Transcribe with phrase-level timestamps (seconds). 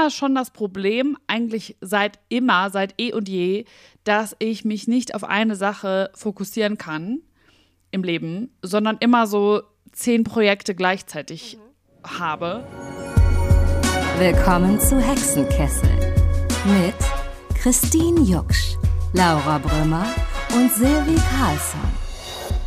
[0.00, 3.66] immer schon das Problem, eigentlich seit immer, seit eh und je,
[4.04, 7.18] dass ich mich nicht auf eine Sache fokussieren kann
[7.90, 9.60] im Leben, sondern immer so
[9.92, 12.18] zehn Projekte gleichzeitig mhm.
[12.18, 12.66] habe.
[14.18, 15.90] Willkommen zu Hexenkessel
[16.64, 18.76] mit Christine Jucksch,
[19.12, 20.06] Laura Brümmer
[20.54, 21.80] und Silvi Carlsson,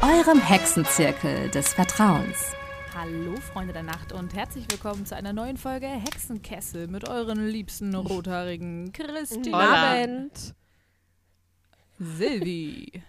[0.02, 2.54] eurem Hexenzirkel des Vertrauens.
[3.04, 7.94] Hallo Freunde der Nacht und herzlich willkommen zu einer neuen Folge Hexenkessel mit euren liebsten
[7.94, 10.56] rothaarigen Christine Abend.
[12.00, 13.04] Silvi.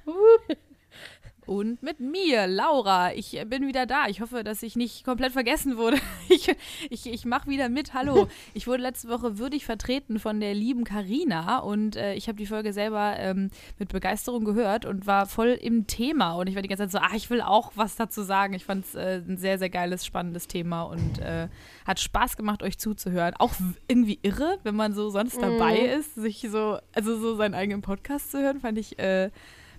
[1.47, 3.13] Und mit mir, Laura.
[3.15, 4.07] Ich bin wieder da.
[4.09, 5.99] Ich hoffe, dass ich nicht komplett vergessen wurde.
[6.31, 6.51] Ich,
[6.91, 7.95] ich, ich mache wieder mit.
[7.95, 8.29] Hallo.
[8.55, 12.47] Ich wurde letzte Woche würdig vertreten von der lieben Karina und äh, ich habe die
[12.47, 16.33] Folge selber ähm, mit Begeisterung gehört und war voll im Thema.
[16.33, 18.55] Und ich war die ganze Zeit so, ah, ich will auch was dazu sagen.
[18.55, 21.49] Ich fand es äh, ein sehr, sehr geiles, spannendes Thema und äh,
[21.87, 23.35] hat Spaß gemacht, euch zuzuhören.
[23.39, 23.53] Auch
[23.87, 25.99] irgendwie irre, wenn man so sonst dabei mm.
[25.99, 29.31] ist, sich so, also so seinen eigenen Podcast zu hören, fand ich äh,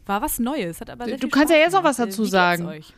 [0.06, 0.82] war was Neues.
[0.82, 2.66] Hat aber du kannst ja jetzt noch was dazu sagen.
[2.66, 2.94] Euch?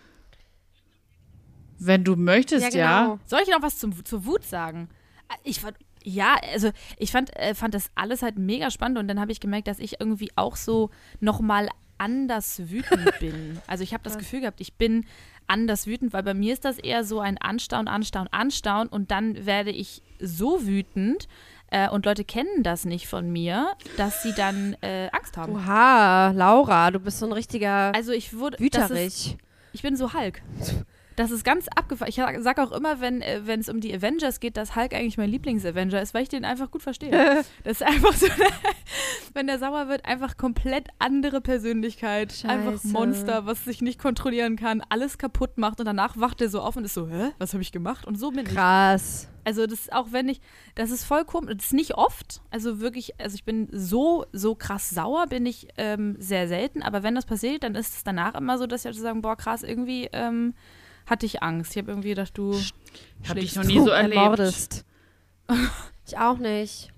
[1.80, 3.14] Wenn du möchtest, ja, genau.
[3.14, 3.20] ja.
[3.26, 4.90] Soll ich noch was zum, zur Wut sagen?
[5.44, 9.20] Ich fand, ja, also ich fand, äh, fand das alles halt mega spannend und dann
[9.20, 13.60] habe ich gemerkt, dass ich irgendwie auch so nochmal anders wütend bin.
[13.68, 15.06] Also ich habe das Gefühl gehabt, ich bin
[15.48, 19.46] anders wütend, weil bei mir ist das eher so ein Anstauen, Anstauen, Anstauen und dann
[19.46, 21.28] werde ich so wütend,
[21.72, 25.54] äh, und Leute kennen das nicht von mir, dass sie dann äh, Angst haben.
[25.54, 29.38] Oha, Laura, du bist so ein richtiger Also ich wurde wüterig.
[29.74, 30.42] ich bin so Hulk.
[31.18, 32.10] Das ist ganz abgefahren.
[32.10, 35.32] Ich sage auch immer, wenn äh, es um die Avengers geht, dass Hulk eigentlich mein
[35.32, 37.10] Lieblings-Avenger ist, weil ich den einfach gut verstehe.
[37.64, 38.28] das ist einfach so,
[39.34, 42.32] wenn der sauer wird, einfach komplett andere Persönlichkeit.
[42.34, 42.48] Scheiße.
[42.48, 46.62] Einfach Monster, was sich nicht kontrollieren kann, alles kaputt macht und danach wacht er so
[46.62, 48.06] auf und ist so, hä, was habe ich gemacht?
[48.06, 48.52] Und so bin Krass.
[48.52, 48.56] ich.
[48.56, 49.28] Krass.
[49.48, 50.42] Also das ist auch wenn ich,
[50.76, 54.56] das ist voll komisch, das ist nicht oft, also wirklich, also ich bin so, so
[54.56, 58.36] krass sauer, bin ich ähm, sehr selten, aber wenn das passiert, dann ist es danach
[58.36, 60.54] immer so, dass ich halt sagen, boah krass, irgendwie ähm,
[61.06, 61.72] hatte ich Angst.
[61.72, 62.60] Ich habe irgendwie gedacht, du
[63.30, 64.18] habe dich noch nie so erlebt.
[64.18, 64.84] Ermordest.
[66.06, 66.92] ich auch nicht.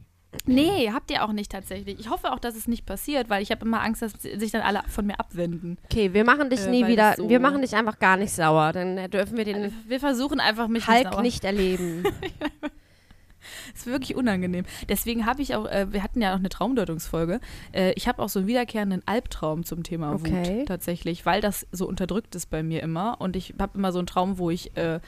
[0.46, 2.00] Nee, habt ihr auch nicht tatsächlich.
[2.00, 4.62] Ich hoffe auch, dass es nicht passiert, weil ich habe immer Angst, dass sich dann
[4.62, 5.78] alle von mir abwenden.
[5.86, 8.72] Okay, wir machen dich äh, nie wieder, so wir machen dich einfach gar nicht sauer.
[8.72, 9.74] Dann dürfen wir den.
[9.88, 12.04] Wir versuchen einfach mich Hulk nicht, nicht erleben.
[13.74, 14.66] ist wirklich unangenehm.
[14.88, 17.40] Deswegen habe ich auch, äh, wir hatten ja auch eine Traumdeutungsfolge.
[17.72, 20.60] Äh, ich habe auch so einen wiederkehrenden Albtraum zum Thema okay.
[20.60, 23.20] Wut tatsächlich, weil das so unterdrückt ist bei mir immer.
[23.20, 25.00] Und ich habe immer so einen Traum, wo ich äh,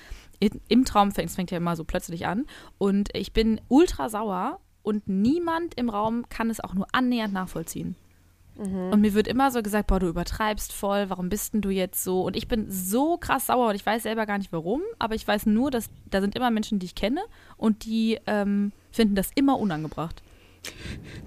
[0.67, 2.45] im Traum fängt, es fängt ja immer so plötzlich an.
[2.77, 7.95] Und ich bin ultra sauer und niemand im Raum kann es auch nur annähernd nachvollziehen.
[8.57, 8.91] Mhm.
[8.91, 12.03] Und mir wird immer so gesagt, boah, du übertreibst voll, warum bist denn du jetzt
[12.03, 12.21] so?
[12.21, 15.27] Und ich bin so krass sauer und ich weiß selber gar nicht warum, aber ich
[15.27, 17.21] weiß nur, dass da sind immer Menschen, die ich kenne
[17.57, 20.21] und die ähm, finden das immer unangebracht.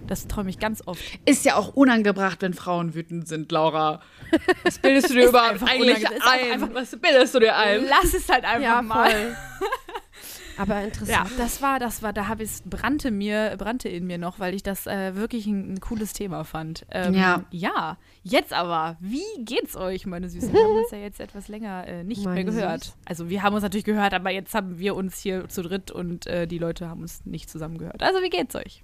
[0.07, 1.03] Das träume ich ganz oft.
[1.25, 4.01] Ist ja auch unangebracht, wenn Frauen wütend sind, Laura.
[4.63, 6.73] Was bildest du dir überhaupt eigentlich ein?
[6.73, 7.85] Was bildest du dir ein?
[7.89, 9.37] Lass es halt einfach ja, mal.
[10.57, 11.31] Aber interessant.
[11.31, 14.39] Ja, das war, das war, da habe ich es brannte mir, brannte in mir noch,
[14.39, 16.87] weil ich das äh, wirklich ein, ein, cooles Thema fand.
[16.91, 17.45] Ähm, ja.
[17.51, 20.53] Ja, jetzt aber, wie geht's euch, meine Süßen?
[20.53, 22.85] Wir haben uns ja jetzt etwas länger äh, nicht meine mehr gehört.
[22.85, 22.97] Süß.
[23.05, 26.27] Also wir haben uns natürlich gehört, aber jetzt haben wir uns hier zu dritt und
[26.27, 28.03] äh, die Leute haben uns nicht zusammen gehört.
[28.03, 28.83] Also wie geht's euch?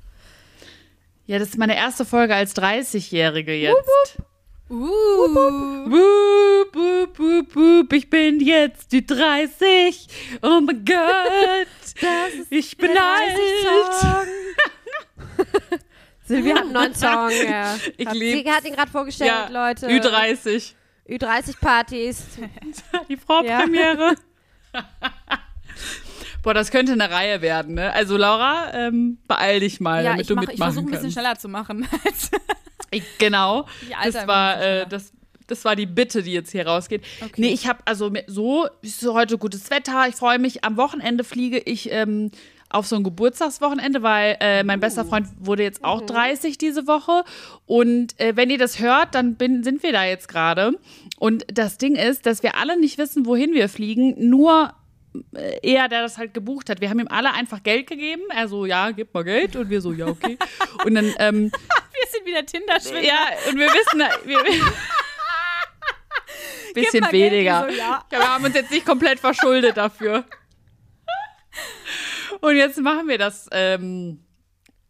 [1.26, 3.76] Ja, das ist meine erste Folge als 30-Jährige jetzt.
[3.76, 4.29] Wup, wup.
[4.70, 5.90] Uh.
[5.90, 10.06] Wup, wup, wup, wup, ich bin jetzt die 30.
[10.42, 11.66] Oh mein Gott.
[12.50, 13.36] ich bin alt.
[16.24, 17.30] Silvia hat einen neuen Song.
[17.30, 17.76] Ja.
[17.96, 18.38] Ich liebe.
[18.38, 19.88] Sie hat ihn gerade vorgestellt, ja, Leute.
[19.88, 20.74] Ü30.
[21.08, 22.22] Ü30-Partys.
[23.08, 24.14] Die Vorpremiere.
[24.72, 24.84] Ja.
[26.42, 27.92] Boah, das könnte eine Reihe werden, ne?
[27.92, 30.54] Also Laura, ähm, beeil dich mal, ja, damit du mach, mitmachen.
[30.54, 31.86] Ich versuche ein bisschen schneller zu machen.
[33.18, 33.66] Genau.
[34.04, 35.12] Das war, äh, das,
[35.46, 37.02] das war die Bitte, die jetzt hier rausgeht.
[37.20, 37.32] Okay.
[37.36, 40.06] Nee, ich habe also so, so heute gutes Wetter.
[40.08, 40.64] Ich freue mich.
[40.64, 42.30] Am Wochenende fliege ich ähm,
[42.68, 44.82] auf so ein Geburtstagswochenende, weil äh, mein uh.
[44.82, 46.06] bester Freund wurde jetzt auch mhm.
[46.06, 47.24] 30 diese Woche.
[47.66, 50.78] Und äh, wenn ihr das hört, dann bin, sind wir da jetzt gerade.
[51.18, 54.28] Und das Ding ist, dass wir alle nicht wissen, wohin wir fliegen.
[54.30, 54.79] Nur äh,
[55.62, 56.80] er, der das halt gebucht hat.
[56.80, 58.22] Wir haben ihm alle einfach Geld gegeben.
[58.34, 59.56] Er so, ja, gib mal Geld.
[59.56, 60.38] Und wir so, ja, okay.
[60.84, 63.02] Und dann ähm, wir sind wieder Tinder-Schwindler.
[63.02, 64.38] Ja, und wir wissen, wir,
[66.74, 67.66] bisschen weniger.
[67.68, 68.04] So, ja.
[68.08, 70.24] Wir haben uns jetzt nicht komplett verschuldet dafür.
[72.40, 73.48] Und jetzt machen wir das.
[73.52, 74.24] Ähm,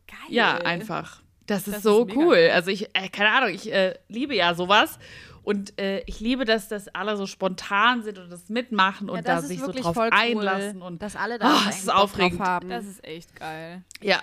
[0.07, 0.19] Geil.
[0.29, 1.23] Ja, einfach.
[1.47, 2.51] Das ist das so ist cool.
[2.53, 4.99] Also ich, äh, keine Ahnung, ich äh, liebe ja sowas.
[5.43, 9.27] Und äh, ich liebe, dass das alle so spontan sind und das mitmachen ja, und
[9.27, 10.83] das da sich so drauf cool, einlassen.
[10.83, 12.41] Und dass alle da oh, das ist aufregend.
[12.41, 12.69] haben.
[12.69, 13.83] Das ist echt geil.
[14.03, 14.21] Ja.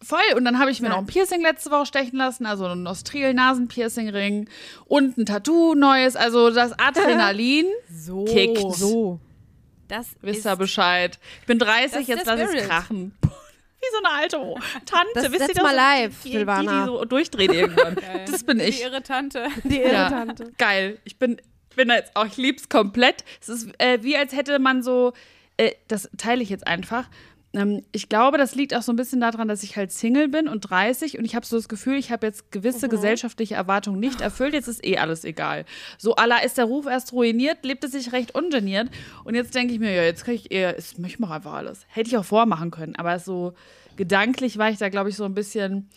[0.00, 0.20] Voll.
[0.36, 0.94] Und dann habe ich mir ja.
[0.94, 4.48] noch ein Piercing letzte Woche stechen lassen, also ein Nostril-Nasen-Piercing-Ring
[4.86, 6.16] und ein Tattoo neues.
[6.16, 8.24] Also das Adrenalin so.
[8.24, 8.76] kickt.
[8.76, 9.20] So.
[9.88, 11.18] Das Wisst ihr Bescheid.
[11.40, 13.12] Ich bin 30, jetzt lass es krachen.
[13.80, 14.36] Wie so eine alte
[14.86, 15.10] Tante.
[15.14, 15.62] Das, Wisst ihr das?
[15.62, 16.72] mal live, die, Silvana.
[16.72, 17.96] Die, die so durchdreht irgendwann.
[18.26, 18.78] Das bin ich.
[18.78, 19.48] Die irre Tante.
[19.64, 20.08] Die irre ja.
[20.10, 20.52] Tante.
[20.58, 20.98] Geil.
[21.04, 21.40] Ich bin,
[21.76, 23.24] bin da jetzt auch, ich lieb's komplett.
[23.40, 25.12] Es ist äh, wie als hätte man so,
[25.56, 27.08] äh, das teile ich jetzt einfach,
[27.54, 30.48] ähm, ich glaube, das liegt auch so ein bisschen daran, dass ich halt Single bin
[30.48, 32.90] und 30 und ich habe so das Gefühl, ich habe jetzt gewisse mhm.
[32.90, 34.52] gesellschaftliche Erwartungen nicht erfüllt.
[34.52, 35.64] Jetzt ist eh alles egal.
[35.96, 38.90] So, Allah ist der Ruf erst ruiniert, lebt es sich recht ungeniert.
[39.24, 41.86] Und jetzt denke ich mir, ja, jetzt kann ich eher, ich mache einfach alles.
[41.88, 43.54] Hätte ich auch vormachen können, aber so
[43.96, 45.88] gedanklich war ich da, glaube ich, so ein bisschen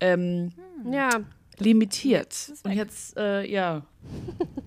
[0.00, 0.52] ähm,
[0.82, 0.92] hm.
[0.92, 1.10] ja.
[1.58, 2.52] limitiert.
[2.64, 3.82] Und jetzt, äh, ja,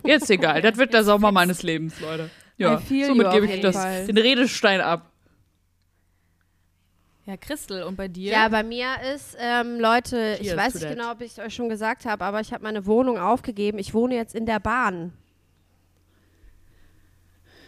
[0.04, 0.62] jetzt egal.
[0.64, 2.32] Das wird der Sommer meines Lebens, Leute.
[2.58, 5.11] Ja, somit gebe ich das, den Redestein ab.
[7.31, 8.33] Ja, Christel, und bei dir?
[8.33, 11.56] Ja, bei mir ist, ähm, Leute, Cheers ich weiß nicht genau, ob ich es euch
[11.56, 13.80] schon gesagt habe, aber ich habe meine Wohnung aufgegeben.
[13.80, 15.13] Ich wohne jetzt in der Bahn.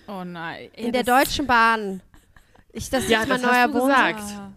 [0.05, 0.69] Oh nein.
[0.73, 2.01] In der Deutschen Bahn.
[2.73, 4.27] Ich, das ja, ist mein das neuer hast du Wohnsitz.
[4.27, 4.53] gesagt.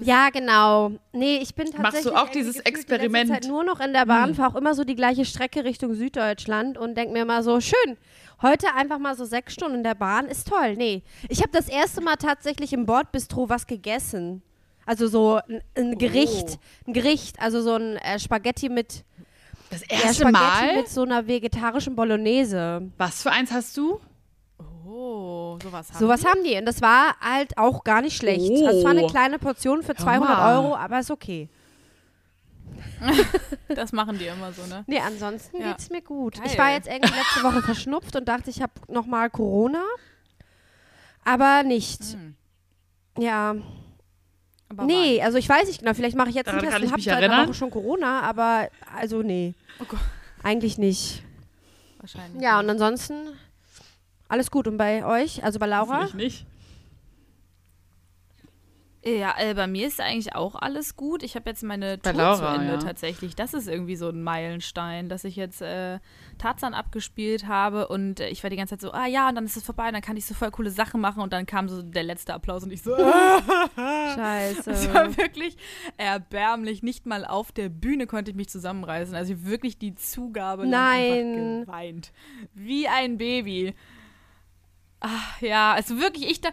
[0.00, 0.92] Ja, genau.
[1.12, 1.92] Nee, ich bin tatsächlich.
[1.92, 3.26] Machst du auch dieses Experiment?
[3.26, 4.34] Ich halt nur noch in der Bahn, hm.
[4.34, 7.96] fahre auch immer so die gleiche Strecke Richtung Süddeutschland und denke mir mal so, schön,
[8.42, 10.76] heute einfach mal so sechs Stunden in der Bahn ist toll.
[10.76, 14.42] Nee, ich habe das erste Mal tatsächlich im Bordbistro was gegessen.
[14.84, 16.88] Also so ein, ein Gericht, oh.
[16.88, 19.04] ein Gericht, also so ein äh, Spaghetti mit.
[19.70, 20.76] Das erste ja, Spaghetti Mal?
[20.76, 22.88] mit so einer vegetarischen Bolognese.
[22.98, 24.00] Was für eins hast du?
[24.58, 26.26] Oh, sowas haben sowas die?
[26.26, 26.56] haben die.
[26.56, 28.50] Und das war halt auch gar nicht schlecht.
[28.50, 28.66] Oh.
[28.66, 31.48] Also es war eine kleine Portion für 200 Euro, aber ist okay.
[33.68, 34.84] das machen die immer so, ne?
[34.86, 35.68] Nee, ansonsten ja.
[35.68, 36.36] geht's mir gut.
[36.36, 36.46] Geil.
[36.46, 39.82] Ich war jetzt irgendwie letzte Woche verschnupft und dachte, ich habe nochmal Corona.
[41.24, 42.02] Aber nicht.
[42.02, 42.36] Hm.
[43.18, 43.56] Ja.
[44.68, 45.94] Aber nee, also ich weiß nicht genau.
[45.94, 49.22] Vielleicht mache ich jetzt einen Test und habe seit einer Woche schon Corona, aber also
[49.22, 49.54] nee.
[49.80, 49.96] Oh
[50.42, 51.22] Eigentlich nicht.
[51.98, 52.42] Wahrscheinlich.
[52.42, 53.14] Ja, und ansonsten
[54.28, 54.66] alles gut.
[54.68, 55.44] Und bei euch?
[55.44, 56.04] Also bei Laura?
[56.04, 56.46] Ich nicht.
[59.06, 61.22] Ja, äh, bei mir ist eigentlich auch alles gut.
[61.22, 62.78] Ich habe jetzt meine Tour Laura, zu Ende ja.
[62.78, 63.36] tatsächlich.
[63.36, 66.00] Das ist irgendwie so ein Meilenstein, dass ich jetzt äh,
[66.38, 69.44] Tarzan abgespielt habe und äh, ich war die ganze Zeit so, ah ja, und dann
[69.44, 71.68] ist es vorbei und dann kann ich so voll coole Sachen machen und dann kam
[71.68, 72.96] so der letzte Applaus und ich so,
[73.76, 74.70] Scheiße.
[74.72, 75.56] Es war wirklich
[75.98, 76.82] erbärmlich.
[76.82, 79.14] Nicht mal auf der Bühne konnte ich mich zusammenreißen.
[79.14, 81.64] Also wirklich die Zugabe Nein.
[81.64, 82.12] geweint.
[82.54, 83.76] Wie ein Baby.
[85.00, 86.50] Ach, ja, also wirklich, ich da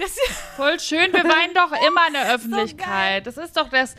[0.00, 0.16] das
[0.56, 3.24] Voll schön, wir weinen doch immer in der Öffentlichkeit.
[3.24, 3.94] So das ist doch das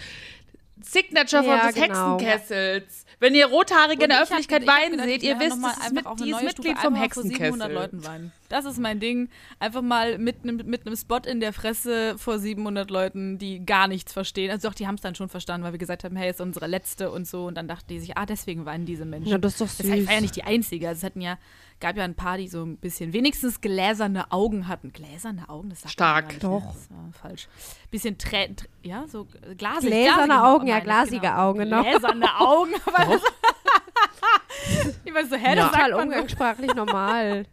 [0.83, 2.19] Signature ja, des genau.
[2.19, 3.05] Hexenkessels.
[3.19, 6.41] Wenn ihr Rothaarige in der Öffentlichkeit weinen seht, ihr wisst, das ist mit, die ist
[6.41, 7.53] Mitglied vom Hexenkessel.
[7.53, 8.31] 700 Leuten weinen.
[8.49, 9.29] Das ist mein Ding.
[9.59, 14.11] Einfach mal mit einem mit Spot in der Fresse vor 700 Leuten, die gar nichts
[14.11, 14.49] verstehen.
[14.49, 16.65] Also doch, die haben es dann schon verstanden, weil wir gesagt haben, hey, ist unsere
[16.65, 17.45] letzte und so.
[17.45, 19.29] Und dann dachten die sich, ah, deswegen weinen diese Menschen.
[19.29, 19.87] Ja, das ist doch süß.
[19.87, 20.87] Das war ja nicht die einzige.
[20.87, 21.37] Also es hatten ja
[21.81, 24.93] gab ja ein paar, die so ein bisschen wenigstens gläserne Augen hatten.
[24.93, 26.27] Gläserne Augen, das sagt Stark.
[26.27, 26.73] Man Doch.
[26.73, 27.47] Das war falsch.
[27.89, 29.89] Bisschen trä, ja, so glasig.
[29.89, 31.49] Gläserne Augen, ja, glasige genau.
[31.49, 31.81] Augen, genau.
[31.81, 33.21] Gläserne Augen, aber das,
[35.03, 35.71] ich weiß so, hä, das ja.
[35.71, 37.45] sagt man umgangssprachlich normal.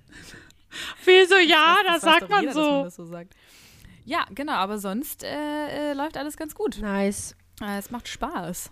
[1.05, 2.61] Wieso, ja, das, das sagt man jeder, so.
[2.61, 3.35] Man das so sagt.
[4.05, 6.79] Ja, genau, aber sonst äh, äh, läuft alles ganz gut.
[6.81, 7.35] Nice.
[7.61, 8.71] Äh, es macht Spaß.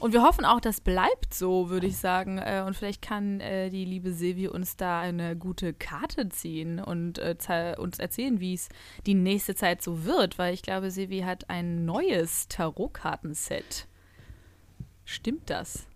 [0.00, 2.38] Und wir hoffen auch, das bleibt so, würde ich sagen.
[2.38, 7.18] Äh, und vielleicht kann äh, die liebe Silvi uns da eine gute Karte ziehen und
[7.18, 8.68] äh, uns erzählen, wie es
[9.06, 13.86] die nächste Zeit so wird, weil ich glaube, Silvi hat ein neues Tarotkartenset.
[15.04, 15.86] Stimmt das?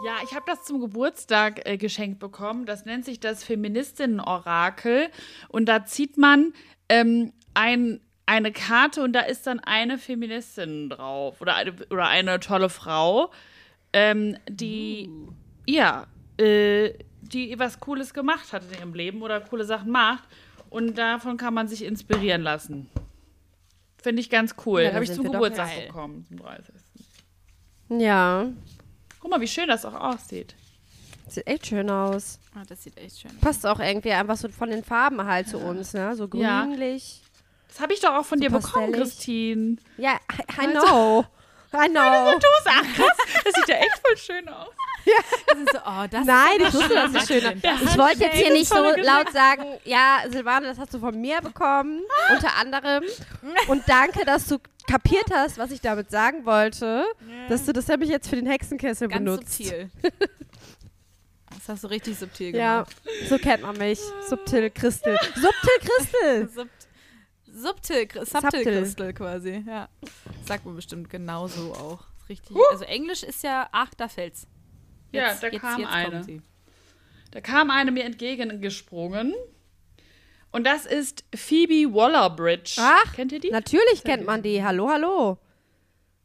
[0.00, 2.64] Ja, ich habe das zum Geburtstag äh, geschenkt bekommen.
[2.64, 5.08] Das nennt sich das Feministinnen-Orakel.
[5.48, 6.54] Und da zieht man
[6.88, 12.40] ähm, ein, eine Karte und da ist dann eine Feministin drauf oder eine, oder eine
[12.40, 13.30] tolle Frau,
[13.92, 15.32] ähm, die, uh.
[15.66, 16.06] ja,
[16.38, 20.24] äh, die was Cooles gemacht hat in ihrem Leben oder coole Sachen macht.
[20.70, 22.90] Und davon kann man sich inspirieren lassen.
[24.02, 24.82] Finde ich ganz cool.
[24.82, 26.74] Ja, habe ich zum Geburtstag bekommen, zum 30.
[27.88, 28.50] Ja.
[29.18, 30.54] Guck mal, wie schön das auch aussieht.
[31.28, 32.38] Sieht echt schön aus.
[32.54, 33.40] Ah, das sieht echt schön aus.
[33.40, 36.14] Passt auch irgendwie einfach so von den Farben halt zu uns, ne?
[36.16, 37.20] So grünlich.
[37.22, 37.28] Ja.
[37.68, 39.76] Das habe ich doch auch von so dir bekommen, Christine.
[39.98, 41.24] Ja, I, I know.
[41.74, 42.38] I know.
[42.38, 44.68] Du sagst, krass, das sieht ja echt voll schön aus.
[45.04, 45.14] Ja.
[45.72, 47.64] So, oh, Nein, ich wusste, dass es schön ist.
[47.64, 51.40] Ich wollte jetzt hier nicht so laut sagen, ja, Silvana, das hast du von mir
[51.40, 53.04] bekommen, unter anderem.
[53.68, 57.06] Und danke, dass du kapiert hast, was ich damit sagen wollte,
[57.48, 59.52] dass du das nämlich jetzt für den Hexenkessel Ganz benutzt.
[59.56, 59.90] Subtil.
[61.68, 62.96] Das hast du richtig subtil gemacht.
[63.04, 64.00] Ja, so kennt man mich.
[64.26, 65.18] Subtil Christel.
[65.34, 66.48] Subtil Christel!
[66.54, 66.68] Sub
[67.44, 69.90] subtil, subtil Christel quasi, ja.
[70.46, 72.04] Sagt man bestimmt genauso auch.
[72.26, 72.56] Richtig.
[72.56, 72.62] Uh.
[72.70, 74.46] Also Englisch ist ja, ach, da fällt's.
[75.12, 76.42] Jetzt, ja, da jetzt, kam jetzt eine.
[77.32, 79.34] Da kam eine mir entgegengesprungen.
[80.50, 82.76] Und das ist Phoebe Waller-Bridge.
[82.78, 83.50] Ach, kennt ihr die?
[83.50, 84.64] Natürlich kennt man die.
[84.64, 85.36] Hallo, hallo.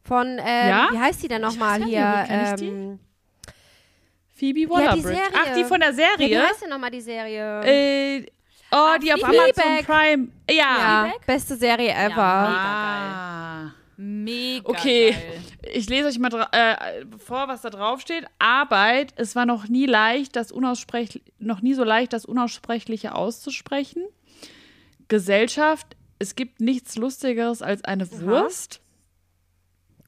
[0.06, 0.88] Von, ähm, ja?
[0.90, 2.26] wie heißt die denn nochmal hier?
[2.30, 3.00] Ähm,
[4.44, 5.14] Phoebe Waller-Bridge.
[5.14, 6.28] Ja, Ach, die von der Serie?
[6.28, 7.62] Ja, wie heißt denn nochmal die Serie?
[7.64, 8.26] Äh,
[8.72, 10.28] oh, Ach, die auf Amazon Prime.
[10.50, 10.56] Ja.
[11.06, 11.14] ja.
[11.26, 12.18] Beste Serie ever.
[12.18, 13.72] Ja, mega geil.
[13.96, 15.42] Mega Okay, geil.
[15.74, 18.26] ich lese euch mal äh, vor, was da drauf steht.
[18.38, 24.04] Arbeit, es war noch nie leicht, das unaussprech noch nie so leicht, das Unaussprechliche auszusprechen.
[25.08, 28.82] Gesellschaft, es gibt nichts Lustigeres als eine Wurst.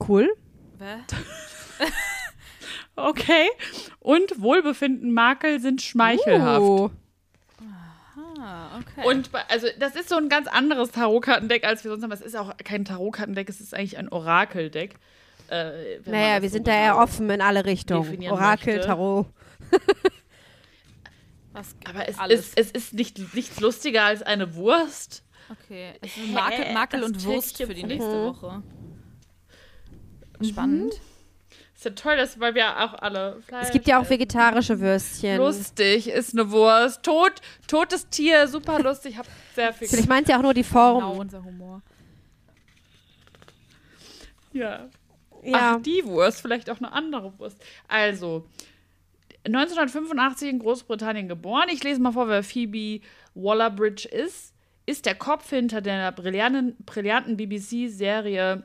[0.06, 0.30] Cool.
[2.96, 3.48] okay.
[4.00, 6.62] Und Wohlbefinden, Makel sind schmeichelhaft.
[6.62, 6.90] Uh.
[8.40, 9.08] Ah, okay.
[9.08, 12.12] Und also das ist so ein ganz anderes Tarotkartendeck, als wir sonst haben.
[12.12, 14.96] Es ist auch kein Tarotkartendeck, es ist eigentlich ein Orakeldeck.
[15.50, 18.28] Äh, naja, wir so sind da ja offen in alle Richtungen.
[18.30, 18.88] Orakel, möchte.
[18.88, 19.28] Tarot.
[21.86, 25.24] Aber es ist, es ist nicht, nichts lustiger als eine Wurst.
[25.50, 28.26] Okay, also Makel, Makel und Wurst für die nächste mhm.
[28.26, 28.64] Woche.
[30.42, 30.94] Spannend.
[30.94, 31.15] Mhm.
[31.86, 35.38] Ist ja toll, dass, weil wir auch alle Fleisch Es gibt ja auch vegetarische Würstchen.
[35.38, 37.04] Lustig, ist eine Wurst.
[37.04, 37.34] Tot,
[37.68, 39.20] totes Tier, super lustig.
[39.20, 39.88] Hab sehr viel.
[39.88, 40.98] Vielleicht meint ja auch nur die Form.
[40.98, 41.84] Genau, unser Humor.
[44.52, 44.90] Ja.
[45.44, 45.76] ja.
[45.76, 47.64] Ach, die Wurst, vielleicht auch eine andere Wurst.
[47.88, 48.48] Also,
[49.46, 51.68] 1985 in Großbritannien geboren.
[51.72, 54.56] Ich lese mal vor, wer Phoebe Waller-Bridge ist.
[54.88, 58.64] Ist der Kopf hinter der brillanten, brillanten BBC-Serie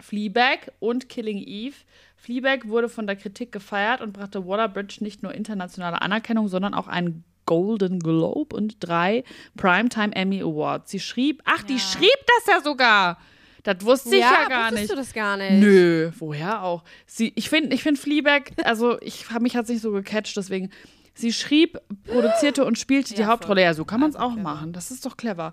[0.00, 1.76] Fleabag und Killing Eve.
[2.20, 6.86] Fleabag wurde von der Kritik gefeiert und brachte Waller-Bridge nicht nur internationale Anerkennung, sondern auch
[6.86, 9.24] einen Golden Globe und drei
[9.56, 10.90] Primetime Emmy Awards.
[10.90, 11.66] Sie schrieb, ach, ja.
[11.66, 13.18] die schrieb das ja sogar.
[13.62, 14.90] Das wusste ich ja, ja gar nicht.
[14.90, 15.52] du das gar nicht?
[15.52, 16.84] Nö, woher auch?
[17.06, 20.70] Sie, ich finde, ich find Fleabag, also ich mich hat nicht so gecatcht, deswegen.
[21.14, 23.62] Sie schrieb, produzierte und spielte die Hauptrolle.
[23.62, 24.72] Ja, so kann man es auch machen.
[24.72, 25.52] Das ist doch clever.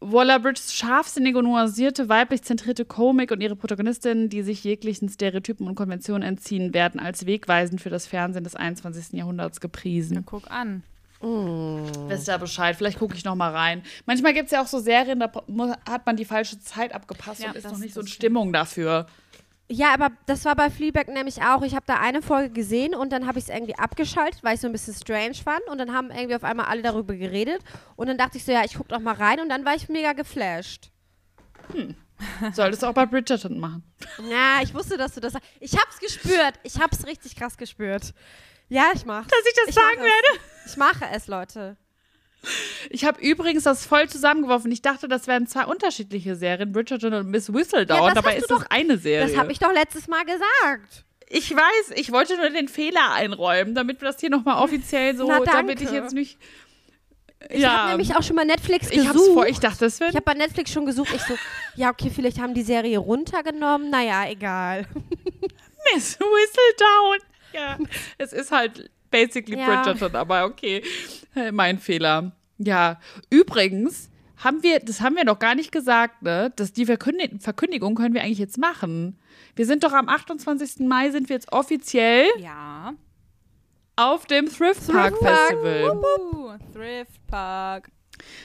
[0.00, 5.74] Waller-Bridges scharfsinnige und nuancierte, weiblich zentrierte Komik und ihre Protagonistinnen, die sich jeglichen Stereotypen und
[5.74, 9.12] Konventionen entziehen, werden als wegweisend für das Fernsehen des 21.
[9.12, 10.16] Jahrhunderts gepriesen.
[10.16, 10.82] Ja, guck an.
[11.20, 11.80] Oh.
[12.08, 12.76] Wisst ihr Bescheid?
[12.76, 13.82] Vielleicht gucke ich noch mal rein.
[14.04, 15.32] Manchmal gibt es ja auch so Serien, da
[15.88, 19.06] hat man die falsche Zeit abgepasst ja, und ist noch nicht so in Stimmung dafür.
[19.68, 21.62] Ja, aber das war bei Fleabag nämlich auch.
[21.62, 24.60] Ich habe da eine Folge gesehen und dann habe ich es irgendwie abgeschaltet, weil ich
[24.60, 25.66] so ein bisschen strange fand.
[25.68, 27.60] Und dann haben irgendwie auf einmal alle darüber geredet.
[27.96, 29.40] Und dann dachte ich so, ja, ich gucke doch mal rein.
[29.40, 30.90] Und dann war ich mega geflasht.
[31.72, 31.96] Hm.
[32.52, 33.82] Solltest du auch bei Bridgerton machen.
[34.30, 35.48] Ja, ich wusste, dass du das sagst.
[35.60, 36.54] Ich hab's gespürt.
[36.62, 38.14] Ich hab's richtig krass gespürt.
[38.68, 39.28] Ja, ich mach's.
[39.28, 40.40] Dass ich das ich sagen werde?
[40.66, 41.76] Ich mache es, Leute.
[42.90, 44.70] Ich habe übrigens das voll zusammengeworfen.
[44.70, 48.08] Ich dachte, das wären zwei unterschiedliche Serien, Bridgerton und Miss Whistledown.
[48.08, 49.28] Ja, Dabei ist es eine Serie.
[49.28, 51.04] Das habe ich doch letztes Mal gesagt.
[51.28, 55.26] Ich weiß, ich wollte nur den Fehler einräumen, damit wir das hier nochmal offiziell so,
[55.44, 56.38] damit ich jetzt nicht.
[57.50, 57.72] Ich ja.
[57.72, 59.14] habe nämlich auch schon mal Netflix gesucht.
[59.14, 60.10] Ich, vor, ich dachte, das wäre.
[60.10, 61.12] Ich habe bei Netflix schon gesucht.
[61.14, 61.34] Ich so,
[61.74, 63.90] ja, okay, vielleicht haben die Serie runtergenommen.
[63.90, 64.86] Naja, egal.
[65.94, 67.18] Miss Whistledown.
[67.52, 67.78] Ja,
[68.18, 69.82] es ist halt basically ja.
[69.82, 70.82] Bridgerton, aber okay.
[71.52, 72.32] Mein Fehler.
[72.58, 72.98] Ja,
[73.30, 76.52] übrigens haben wir, das haben wir noch gar nicht gesagt, ne?
[76.56, 79.18] Dass die Verkündigung können wir eigentlich jetzt machen.
[79.54, 80.86] Wir sind doch am 28.
[80.86, 82.94] Mai sind wir jetzt offiziell ja.
[83.96, 85.96] auf dem Thrift Park Thrift Festival.
[85.96, 87.90] Uh, Thrift Park.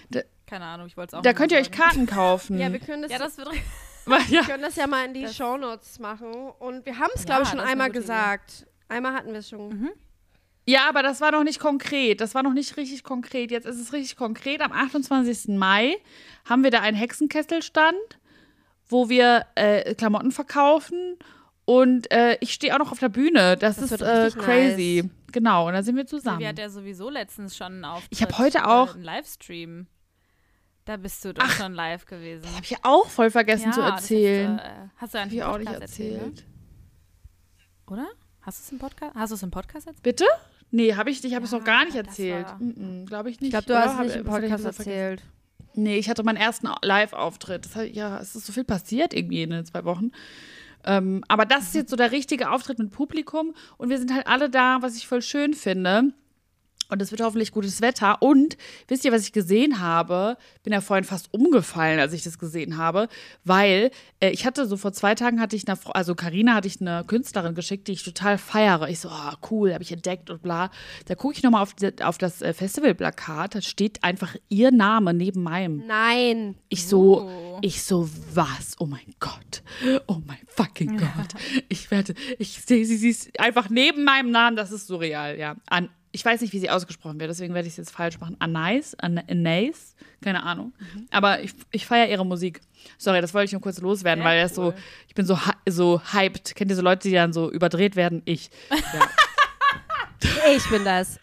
[0.09, 2.57] Da, Keine Ahnung, ich wollte es auch Da könnt ihr euch Karten kaufen.
[2.57, 3.11] ja, wir können das.
[3.11, 3.49] Ja, das wird.
[4.05, 6.33] wir können das ja mal in die Shownotes machen.
[6.59, 8.61] Und wir haben es, glaube ich, schon einmal gesagt.
[8.61, 8.71] Idee.
[8.89, 9.69] Einmal hatten wir es schon.
[9.69, 9.91] Mhm.
[10.65, 12.21] Ja, aber das war noch nicht konkret.
[12.21, 13.51] Das war noch nicht richtig konkret.
[13.51, 14.61] Jetzt ist es richtig konkret.
[14.61, 15.55] Am 28.
[15.57, 15.97] Mai
[16.45, 18.19] haben wir da einen Hexenkesselstand,
[18.87, 21.17] wo wir äh, Klamotten verkaufen.
[21.65, 23.57] Und äh, ich stehe auch noch auf der Bühne.
[23.57, 25.01] Das, das ist äh, crazy.
[25.03, 25.11] Nice.
[25.31, 26.39] Genau, und da sind wir zusammen.
[26.39, 29.87] Sie hat ja sowieso letztens schon auf Ich habe heute auch einen Livestream.
[30.85, 32.41] Da bist du doch Ach, schon live gewesen.
[32.41, 34.57] Das habe ich auch voll vergessen ja, zu erzählen.
[34.57, 36.13] Hast du, äh, hast du eigentlich auch nicht erzählt?
[36.15, 36.45] erzählt?
[37.87, 38.07] Oder?
[38.41, 39.15] Hast du es im Podcast?
[39.15, 40.03] Hast du es im Podcast erzählt?
[40.03, 40.25] Bitte?
[40.71, 42.47] Nee, habe ich, ich habe ja, es noch gar nicht erzählt.
[42.59, 43.53] Mm Glaube ich nicht.
[43.53, 45.21] Ich glaube, du hast es nicht im Podcast erzählt.
[45.73, 47.69] Nee, ich hatte meinen ersten Live-Auftritt.
[47.93, 50.11] Ja, es ist so viel passiert irgendwie in den zwei Wochen.
[50.83, 54.27] Ähm, aber das ist jetzt so der richtige Auftritt mit Publikum und wir sind halt
[54.27, 56.11] alle da, was ich voll schön finde.
[56.91, 58.21] Und es wird hoffentlich gutes Wetter.
[58.21, 58.57] Und
[58.89, 60.37] wisst ihr, was ich gesehen habe?
[60.63, 63.07] Bin ja vorhin fast umgefallen, als ich das gesehen habe,
[63.45, 66.81] weil äh, ich hatte so vor zwei Tagen hatte ich eine, also Karina hatte ich
[66.81, 68.89] eine Künstlerin geschickt, die ich total feiere.
[68.89, 70.69] Ich so, oh, cool, habe ich entdeckt und bla.
[71.05, 75.43] Da gucke ich nochmal auf, auf das äh, Festivalplakat, da steht einfach ihr Name neben
[75.43, 75.83] meinem.
[75.87, 76.55] Nein.
[76.67, 77.59] Ich so, oh.
[77.61, 78.75] ich so, was?
[78.79, 79.63] Oh mein Gott.
[80.07, 81.33] Oh mein fucking Gott.
[81.69, 85.55] Ich werde, ich sehe sie, sie ist einfach neben meinem Namen, das ist surreal, ja.
[85.67, 88.35] An ich weiß nicht, wie sie ausgesprochen wird, deswegen werde ich es jetzt falsch machen.
[88.39, 90.73] Anais, Anais, keine Ahnung.
[90.79, 91.07] Mhm.
[91.11, 92.61] Aber ich, ich feiere ihre Musik.
[92.97, 94.73] Sorry, das wollte ich nur kurz loswerden, Sehr weil er ist so,
[95.07, 95.37] ich bin so,
[95.67, 96.55] so hyped.
[96.55, 98.21] Kennt ihr so Leute, die dann so überdreht werden?
[98.25, 98.49] Ich.
[98.69, 98.77] Ja.
[100.55, 101.19] ich bin das.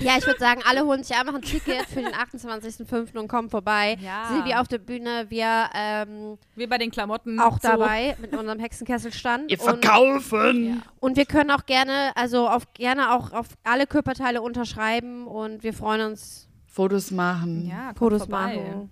[0.00, 3.18] Ja, ich würde sagen, alle holen sich einfach ein Ticket für den 28.05.
[3.18, 3.96] und kommen vorbei.
[4.00, 4.28] Ja.
[4.28, 7.68] Silvi auf der Bühne, wir ähm, wir bei den Klamotten auch so.
[7.68, 9.50] dabei mit unserem Hexenkesselstand.
[9.50, 10.40] Wir verkaufen.
[10.40, 10.74] Und, ja.
[11.00, 15.72] und wir können auch gerne, also auf gerne auch auf alle Körperteile unterschreiben und wir
[15.72, 16.48] freuen uns.
[16.66, 17.66] Fotos machen.
[17.66, 18.56] Ja, Fotos vorbei.
[18.56, 18.90] machen.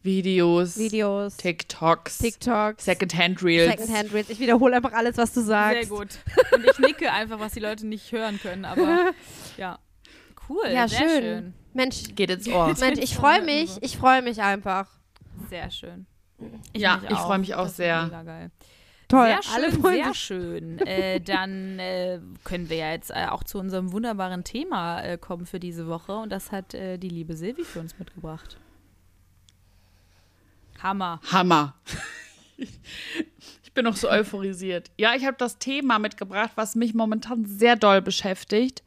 [0.00, 3.72] Videos, Videos, TikToks, TikToks, Secondhand Reels.
[3.72, 4.30] Secondhand Reels.
[4.30, 5.88] Ich wiederhole einfach alles, was du sagst.
[5.88, 6.08] Sehr gut.
[6.52, 9.10] Und ich nicke einfach, was die Leute nicht hören können, aber
[9.56, 9.78] ja
[10.48, 10.68] cool.
[10.70, 11.08] Ja, schön.
[11.08, 11.54] schön.
[11.74, 12.74] Mensch, geht ins Ohr.
[12.78, 13.78] Mensch, ich freue mich.
[13.82, 14.88] Ich freue mich einfach.
[15.48, 16.06] Sehr schön.
[16.72, 18.04] Ich ja, ich freue mich auch das sehr.
[18.04, 18.50] Mega geil.
[19.08, 20.78] Toll, sehr schön, alle sehr schön.
[20.80, 25.46] äh, dann äh, können wir ja jetzt äh, auch zu unserem wunderbaren Thema äh, kommen
[25.46, 28.58] für diese Woche und das hat äh, die liebe Silvi für uns mitgebracht.
[30.82, 31.20] Hammer.
[31.32, 31.74] Hammer.
[32.58, 34.90] ich bin noch so euphorisiert.
[34.98, 38.82] Ja, ich habe das Thema mitgebracht, was mich momentan sehr doll beschäftigt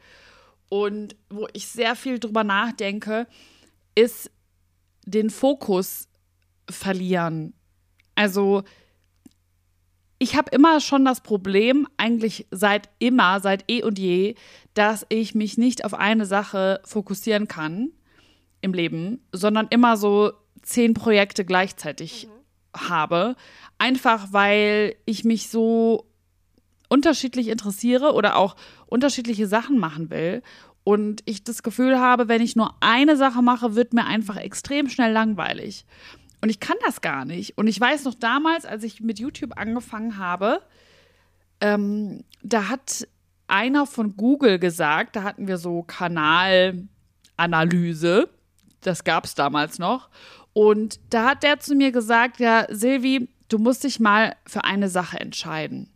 [0.71, 3.27] und wo ich sehr viel drüber nachdenke,
[3.93, 4.31] ist
[5.05, 6.07] den Fokus
[6.69, 7.53] verlieren.
[8.15, 8.63] Also
[10.17, 14.35] ich habe immer schon das Problem, eigentlich seit immer, seit eh und je,
[14.73, 17.89] dass ich mich nicht auf eine Sache fokussieren kann
[18.61, 22.89] im Leben, sondern immer so zehn Projekte gleichzeitig mhm.
[22.89, 23.35] habe.
[23.77, 26.10] Einfach weil ich mich so
[26.91, 28.55] unterschiedlich interessiere oder auch
[28.85, 30.43] unterschiedliche Sachen machen will.
[30.83, 34.89] Und ich das Gefühl habe, wenn ich nur eine Sache mache, wird mir einfach extrem
[34.89, 35.85] schnell langweilig.
[36.41, 37.57] Und ich kann das gar nicht.
[37.57, 40.61] Und ich weiß noch damals, als ich mit YouTube angefangen habe,
[41.61, 43.07] ähm, da hat
[43.47, 48.27] einer von Google gesagt, da hatten wir so Kanalanalyse,
[48.81, 50.09] das gab es damals noch.
[50.53, 54.89] Und da hat der zu mir gesagt, ja, Silvi, du musst dich mal für eine
[54.89, 55.90] Sache entscheiden.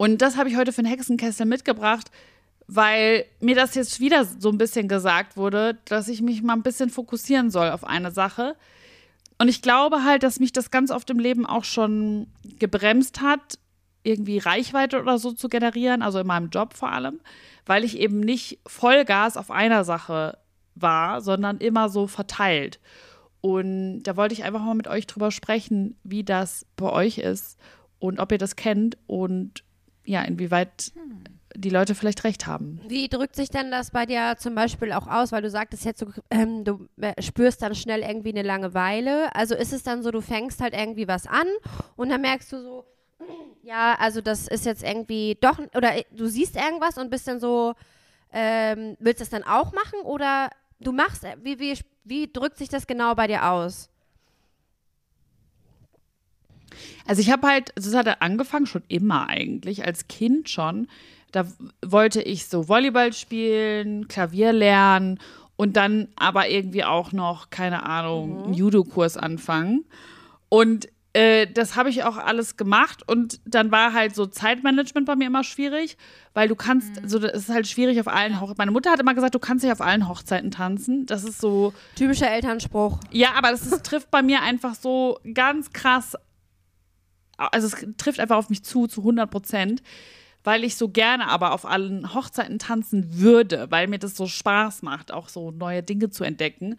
[0.00, 2.10] Und das habe ich heute für den Hexenkessel mitgebracht,
[2.66, 6.62] weil mir das jetzt wieder so ein bisschen gesagt wurde, dass ich mich mal ein
[6.62, 8.56] bisschen fokussieren soll auf eine Sache.
[9.36, 13.58] Und ich glaube halt, dass mich das ganz oft im Leben auch schon gebremst hat,
[14.02, 17.20] irgendwie Reichweite oder so zu generieren, also in meinem Job vor allem,
[17.66, 20.38] weil ich eben nicht Vollgas auf einer Sache
[20.76, 22.80] war, sondern immer so verteilt.
[23.42, 27.58] Und da wollte ich einfach mal mit euch drüber sprechen, wie das bei euch ist
[27.98, 29.62] und ob ihr das kennt und
[30.10, 31.22] ja, inwieweit hm.
[31.54, 32.80] die Leute vielleicht recht haben.
[32.88, 36.00] Wie drückt sich denn das bei dir zum Beispiel auch aus, weil du sagtest jetzt,
[36.00, 39.34] so, ähm, du äh, spürst dann schnell irgendwie eine Langeweile.
[39.36, 41.46] Also ist es dann so, du fängst halt irgendwie was an
[41.96, 42.84] und dann merkst du so,
[43.62, 47.38] ja, also das ist jetzt irgendwie doch, oder äh, du siehst irgendwas und bist dann
[47.38, 47.74] so,
[48.32, 52.58] ähm, willst du das dann auch machen oder du machst, äh, wie, wie, wie drückt
[52.58, 53.90] sich das genau bei dir aus?
[57.06, 60.88] Also ich habe halt, das hat angefangen schon immer eigentlich, als Kind schon.
[61.32, 61.46] Da
[61.84, 65.20] wollte ich so Volleyball spielen, Klavier lernen
[65.56, 68.44] und dann aber irgendwie auch noch, keine Ahnung, mhm.
[68.44, 69.84] einen Judo-Kurs anfangen.
[70.48, 75.16] Und äh, das habe ich auch alles gemacht und dann war halt so Zeitmanagement bei
[75.16, 75.96] mir immer schwierig,
[76.34, 77.08] weil du kannst, mhm.
[77.08, 78.58] so es ist halt schwierig auf allen Hochzeiten.
[78.58, 81.06] Meine Mutter hat immer gesagt, du kannst nicht auf allen Hochzeiten tanzen.
[81.06, 83.00] Das ist so typischer Elternspruch.
[83.10, 86.16] Ja, aber das ist, trifft bei mir einfach so ganz krass
[87.48, 89.82] also es trifft einfach auf mich zu, zu 100 Prozent,
[90.44, 94.82] weil ich so gerne aber auf allen Hochzeiten tanzen würde, weil mir das so Spaß
[94.82, 96.76] macht, auch so neue Dinge zu entdecken.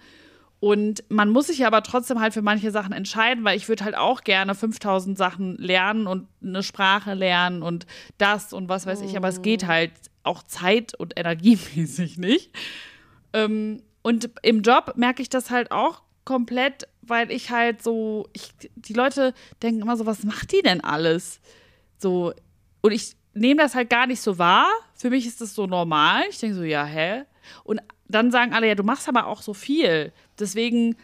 [0.60, 3.98] Und man muss sich aber trotzdem halt für manche Sachen entscheiden, weil ich würde halt
[3.98, 7.88] auch gerne 5000 Sachen lernen und eine Sprache lernen und
[8.20, 12.52] das und was weiß ich, aber es geht halt auch zeit- und energiemäßig nicht.
[13.34, 18.54] Ähm, und im Job merke ich das halt auch komplett, weil ich halt so, ich,
[18.76, 21.40] die Leute denken immer so, was macht die denn alles?
[21.98, 22.34] So,
[22.82, 24.68] und ich nehme das halt gar nicht so wahr.
[24.94, 26.24] Für mich ist das so normal.
[26.30, 27.24] Ich denke so, ja, hä?
[27.64, 30.12] Und dann sagen alle, ja, du machst aber auch so viel.
[30.40, 30.96] Deswegen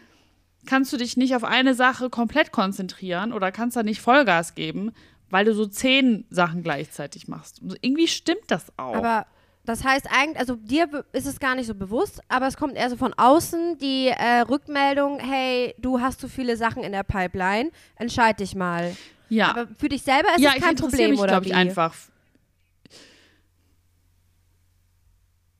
[0.66, 4.92] kannst du dich nicht auf eine Sache komplett konzentrieren oder kannst da nicht Vollgas geben,
[5.30, 7.62] weil du so zehn Sachen gleichzeitig machst.
[7.62, 8.94] Und irgendwie stimmt das auch.
[8.94, 9.26] Aber
[9.68, 12.88] Das heißt eigentlich, also dir ist es gar nicht so bewusst, aber es kommt eher
[12.88, 17.70] so von außen die äh, Rückmeldung, hey, du hast zu viele Sachen in der Pipeline,
[17.96, 18.96] entscheid dich mal.
[19.28, 19.50] Ja.
[19.50, 21.48] Aber für dich selber ist ja, es kein Problem, mich, oder wie?
[21.48, 21.94] ich einfach.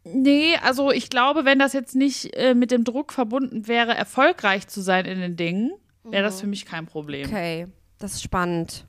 [0.04, 4.68] Nee, also ich glaube, wenn das jetzt nicht äh, mit dem Druck verbunden wäre, erfolgreich
[4.68, 6.40] zu sein in den Dingen, wäre das mhm.
[6.40, 7.26] für mich kein Problem.
[7.26, 7.66] Okay,
[7.98, 8.87] das ist spannend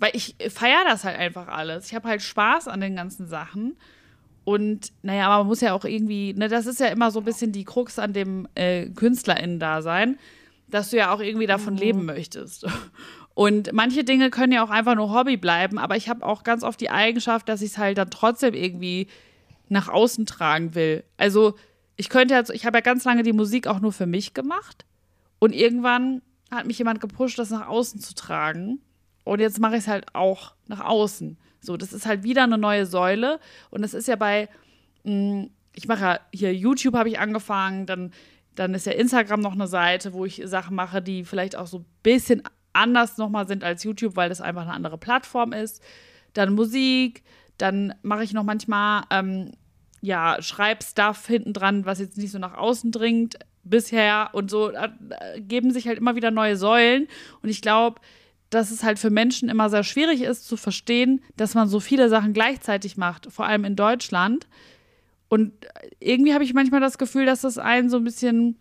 [0.00, 1.86] weil ich feiere das halt einfach alles.
[1.86, 3.76] Ich habe halt Spaß an den ganzen Sachen.
[4.44, 7.24] Und naja, aber man muss ja auch irgendwie, ne, das ist ja immer so ein
[7.24, 10.18] bisschen die Krux an dem äh, KünstlerInnen-Dasein,
[10.68, 11.80] dass du ja auch irgendwie davon mhm.
[11.80, 12.66] leben möchtest.
[13.34, 16.64] Und manche Dinge können ja auch einfach nur Hobby bleiben, aber ich habe auch ganz
[16.64, 19.06] oft die Eigenschaft, dass ich es halt dann trotzdem irgendwie
[19.68, 21.04] nach außen tragen will.
[21.16, 21.54] Also
[21.96, 24.84] ich könnte jetzt, ich habe ja ganz lange die Musik auch nur für mich gemacht
[25.38, 28.80] und irgendwann hat mich jemand gepusht, das nach außen zu tragen.
[29.24, 31.38] Und jetzt mache ich es halt auch nach außen.
[31.60, 33.38] So, das ist halt wieder eine neue Säule.
[33.70, 34.48] Und das ist ja bei,
[35.04, 38.12] hm, ich mache ja hier YouTube habe ich angefangen, dann,
[38.54, 41.78] dann ist ja Instagram noch eine Seite, wo ich Sachen mache, die vielleicht auch so
[41.78, 45.82] ein bisschen anders nochmal sind als YouTube, weil das einfach eine andere Plattform ist.
[46.32, 47.22] Dann Musik,
[47.58, 49.52] dann mache ich noch manchmal, ähm,
[50.00, 54.88] ja, Schreibstuff hinten dran, was jetzt nicht so nach außen dringt bisher und so äh,
[55.40, 57.06] geben sich halt immer wieder neue Säulen.
[57.42, 58.00] Und ich glaube,
[58.50, 62.08] dass es halt für Menschen immer sehr schwierig ist zu verstehen, dass man so viele
[62.08, 64.48] Sachen gleichzeitig macht, vor allem in Deutschland.
[65.28, 65.52] Und
[66.00, 68.58] irgendwie habe ich manchmal das Gefühl, dass das einen so ein bisschen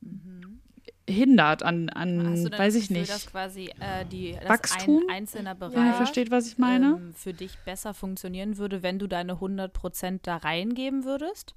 [0.00, 0.60] mhm.
[1.08, 3.10] hindert an, an weiß ich Gefühl, nicht.
[3.10, 5.02] Dass quasi äh, die, Wachstum?
[5.08, 6.86] ein einzelner Bereich ja, versteht, was ich meine?
[6.86, 11.56] Ähm, für dich besser funktionieren würde, wenn du deine 100% da reingeben würdest?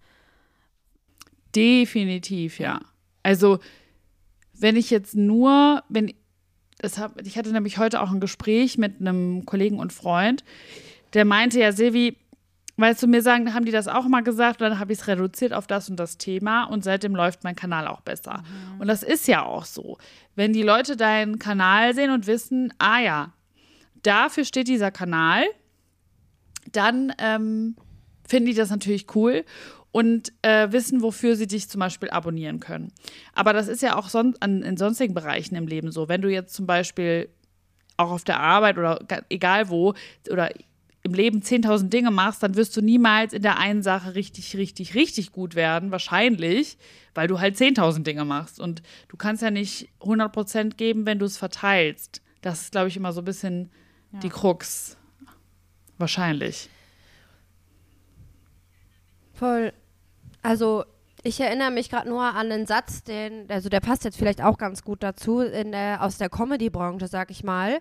[1.56, 2.80] Definitiv, ja.
[3.22, 3.60] Also,
[4.54, 6.12] wenn ich jetzt nur, wenn
[6.82, 10.44] hab, ich hatte nämlich heute auch ein Gespräch mit einem Kollegen und Freund,
[11.14, 12.18] der meinte ja, Silvi,
[12.76, 15.08] weil zu mir sagen, haben die das auch mal gesagt und dann habe ich es
[15.08, 18.40] reduziert auf das und das Thema und seitdem läuft mein Kanal auch besser.
[18.40, 18.82] Mhm.
[18.82, 19.98] Und das ist ja auch so.
[20.36, 23.34] Wenn die Leute deinen Kanal sehen und wissen, ah ja,
[24.02, 25.44] dafür steht dieser Kanal,
[26.72, 27.76] dann ähm,
[28.28, 29.46] finden die das natürlich cool
[29.94, 32.92] und äh, wissen, wofür sie dich zum Beispiel abonnieren können.
[33.34, 36.10] Aber das ist ja auch son an, in sonstigen Bereichen im Leben so.
[36.10, 37.30] Wenn du jetzt zum Beispiel
[37.96, 39.94] auch auf der Arbeit oder egal wo
[40.30, 40.50] oder
[41.04, 44.96] im Leben 10.000 Dinge machst, dann wirst du niemals in der einen Sache richtig, richtig,
[44.96, 46.78] richtig gut werden, wahrscheinlich,
[47.14, 48.60] weil du halt 10.000 Dinge machst.
[48.60, 52.24] Und du kannst ja nicht 100% geben, wenn du es verteilst.
[52.42, 53.70] Das ist, glaube ich, immer so ein bisschen
[54.12, 54.20] ja.
[54.22, 54.98] die Krux.
[56.00, 56.70] Wahrscheinlich.
[59.34, 59.72] Voll.
[60.44, 60.84] Also
[61.24, 64.58] ich erinnere mich gerade nur an einen Satz, den, also der passt jetzt vielleicht auch
[64.58, 67.80] ganz gut dazu, in der, aus der Comedy-Branche, sag ich mal.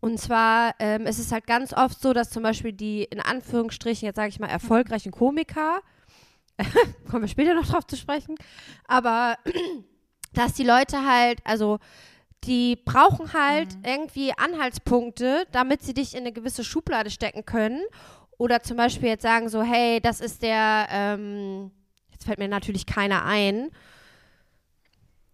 [0.00, 4.06] Und zwar ähm, ist es halt ganz oft so, dass zum Beispiel die in Anführungsstrichen,
[4.06, 5.80] jetzt sage ich mal, erfolgreichen Komiker,
[7.10, 8.36] kommen wir später noch drauf zu sprechen,
[8.86, 9.36] aber
[10.34, 11.78] dass die Leute halt, also
[12.44, 13.84] die brauchen halt mhm.
[13.84, 17.82] irgendwie Anhaltspunkte, damit sie dich in eine gewisse Schublade stecken können.
[18.36, 21.72] Oder zum Beispiel jetzt sagen so, hey, das ist der, ähm,
[22.18, 23.70] Jetzt fällt mir natürlich keiner ein.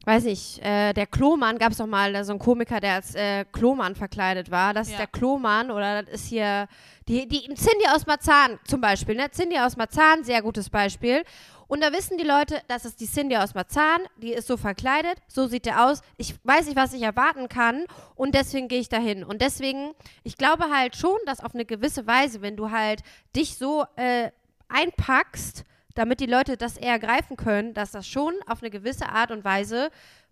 [0.04, 3.46] Weiß nicht, äh, der Klomann, gab es doch mal so einen Komiker, der als äh,
[3.50, 4.74] Klomann verkleidet war.
[4.74, 4.92] Das ja.
[4.92, 6.68] ist der Klomann oder das ist hier
[7.08, 9.14] die, die Cindy aus Marzahn zum Beispiel.
[9.14, 9.30] Ne?
[9.30, 11.22] Cindy aus Marzahn, sehr gutes Beispiel.
[11.68, 15.16] Und da wissen die Leute, das ist die Cindy aus Marzahn, die ist so verkleidet,
[15.26, 16.02] so sieht der aus.
[16.18, 19.24] Ich weiß nicht, was ich erwarten kann und deswegen gehe ich dahin.
[19.24, 19.92] Und deswegen,
[20.22, 23.00] ich glaube halt schon, dass auf eine gewisse Weise, wenn du halt
[23.34, 24.30] dich so äh,
[24.68, 29.30] einpackst, damit die Leute das eher greifen können, dass das schon auf eine gewisse Art
[29.30, 29.90] und Weise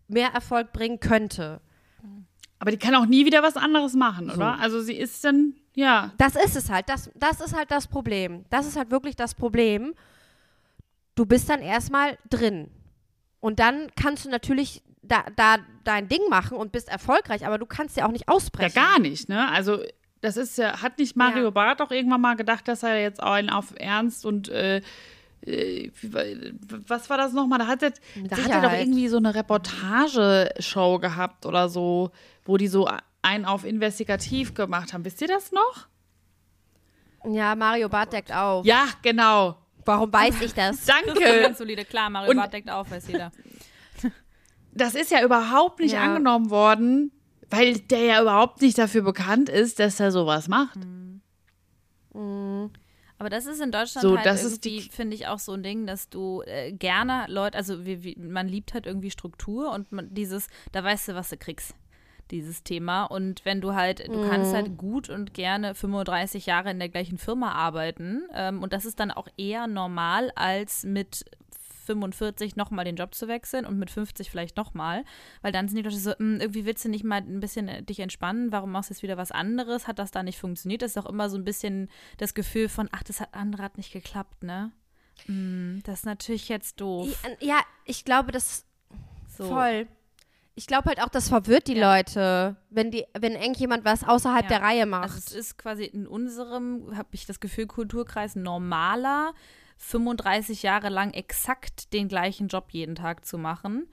[0.09, 1.61] mehr Erfolg bringen könnte.
[2.59, 4.37] Aber die kann auch nie wieder was anderes machen, so.
[4.37, 4.59] oder?
[4.61, 6.13] Also sie ist dann, ja.
[6.19, 6.89] Das ist es halt.
[6.89, 8.45] Das, das ist halt das Problem.
[8.51, 9.95] Das ist halt wirklich das Problem.
[11.15, 12.71] Du bist dann erstmal drin.
[13.41, 17.67] Und dann kannst du natürlich da, da dein Ding machen und bist erfolgreich, aber du
[17.67, 18.73] kannst ja auch nicht ausbrechen.
[18.77, 19.49] Ja, gar nicht, ne?
[19.51, 19.83] Also
[20.21, 21.51] das ist ja, hat nicht Mario ja.
[21.51, 24.81] Barth auch irgendwann mal gedacht, dass er jetzt auch einen auf Ernst und äh,
[25.45, 27.59] was war das nochmal?
[27.59, 27.93] Da hat, er,
[28.29, 32.11] da hat er doch irgendwie so eine Reportageshow gehabt oder so,
[32.45, 32.89] wo die so
[33.23, 35.05] einen auf investigativ gemacht haben.
[35.05, 35.89] Wisst ihr das noch?
[37.25, 38.65] Ja, Mario Barth deckt auf.
[38.65, 39.57] Ja, genau.
[39.85, 40.85] Warum weiß ich das?
[40.87, 41.21] Danke.
[41.21, 41.85] Das ganz solide.
[41.85, 43.33] Klar, Mario Und Barth deckt auf, weiß jeder.
[44.75, 46.03] Das ist ja überhaupt nicht ja.
[46.03, 47.13] angenommen worden,
[47.51, 50.77] weil der ja überhaupt nicht dafür bekannt ist, dass er sowas macht.
[50.77, 51.21] Mhm.
[52.15, 52.71] Mhm.
[53.23, 55.87] Aber das ist in Deutschland so, halt das irgendwie, finde ich, auch so ein Ding,
[55.87, 60.13] dass du äh, gerne Leute, also wie, wie, man liebt halt irgendwie Struktur und man,
[60.13, 61.77] dieses, da weißt du, was du kriegst.
[62.33, 63.05] dieses Thema.
[63.05, 64.29] Und wenn du halt, du mhm.
[64.29, 68.25] kannst halt gut und gerne 35 Jahre in der gleichen Firma arbeiten.
[68.35, 71.25] Ähm, und das ist dann auch eher normal, als mit
[71.83, 75.05] 45 nochmal den Job zu wechseln und mit 50 vielleicht nochmal.
[75.43, 77.83] Weil dann sind die Leute so, hm, irgendwie willst du nicht mal ein bisschen äh,
[77.83, 79.87] dich entspannen, warum machst du jetzt wieder was anderes?
[79.87, 80.83] Hat das da nicht funktioniert?
[80.83, 83.77] Das ist auch immer so ein bisschen das Gefühl von, ach, das hat andere hat
[83.77, 84.73] nicht geklappt, ne?
[85.27, 87.09] Mm, das ist natürlich jetzt doof.
[87.41, 88.65] Ja, ich glaube, das
[89.29, 89.49] so.
[89.49, 89.87] voll.
[90.55, 91.97] Ich glaube halt auch, das verwirrt die ja.
[91.97, 94.49] Leute, wenn die, wenn irgendjemand was außerhalb ja.
[94.49, 95.05] der Reihe macht.
[95.05, 99.33] Also es ist quasi in unserem, habe ich das Gefühl, Kulturkreis normaler,
[99.83, 103.89] 35 Jahre lang exakt den gleichen Job jeden Tag zu machen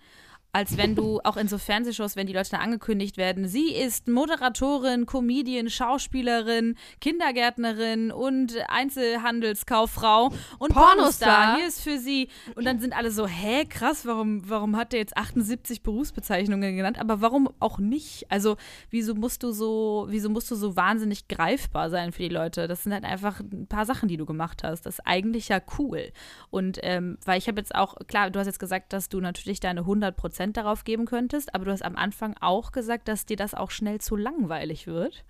[0.51, 4.07] als wenn du auch in so Fernsehshows, wenn die Leute da angekündigt werden, sie ist
[4.07, 10.95] Moderatorin, Comedian, Schauspielerin, Kindergärtnerin und Einzelhandelskauffrau und Pornostar.
[10.95, 11.55] Pornostar.
[11.57, 12.29] Hier ist für sie.
[12.55, 16.97] Und dann sind alle so, hä, krass, warum, warum hat der jetzt 78 Berufsbezeichnungen genannt?
[16.99, 18.25] Aber warum auch nicht?
[18.31, 18.57] Also,
[18.89, 22.67] wieso musst du so, wieso musst du so wahnsinnig greifbar sein für die Leute?
[22.67, 24.87] Das sind halt einfach ein paar Sachen, die du gemacht hast.
[24.87, 26.11] Das ist eigentlich ja cool.
[26.49, 29.59] Und ähm, weil ich habe jetzt auch, klar, du hast jetzt gesagt, dass du natürlich
[29.59, 33.25] deine 100 Prozent Prozent darauf geben könntest, aber du hast am Anfang auch gesagt, dass
[33.25, 35.25] dir das auch schnell zu langweilig wird.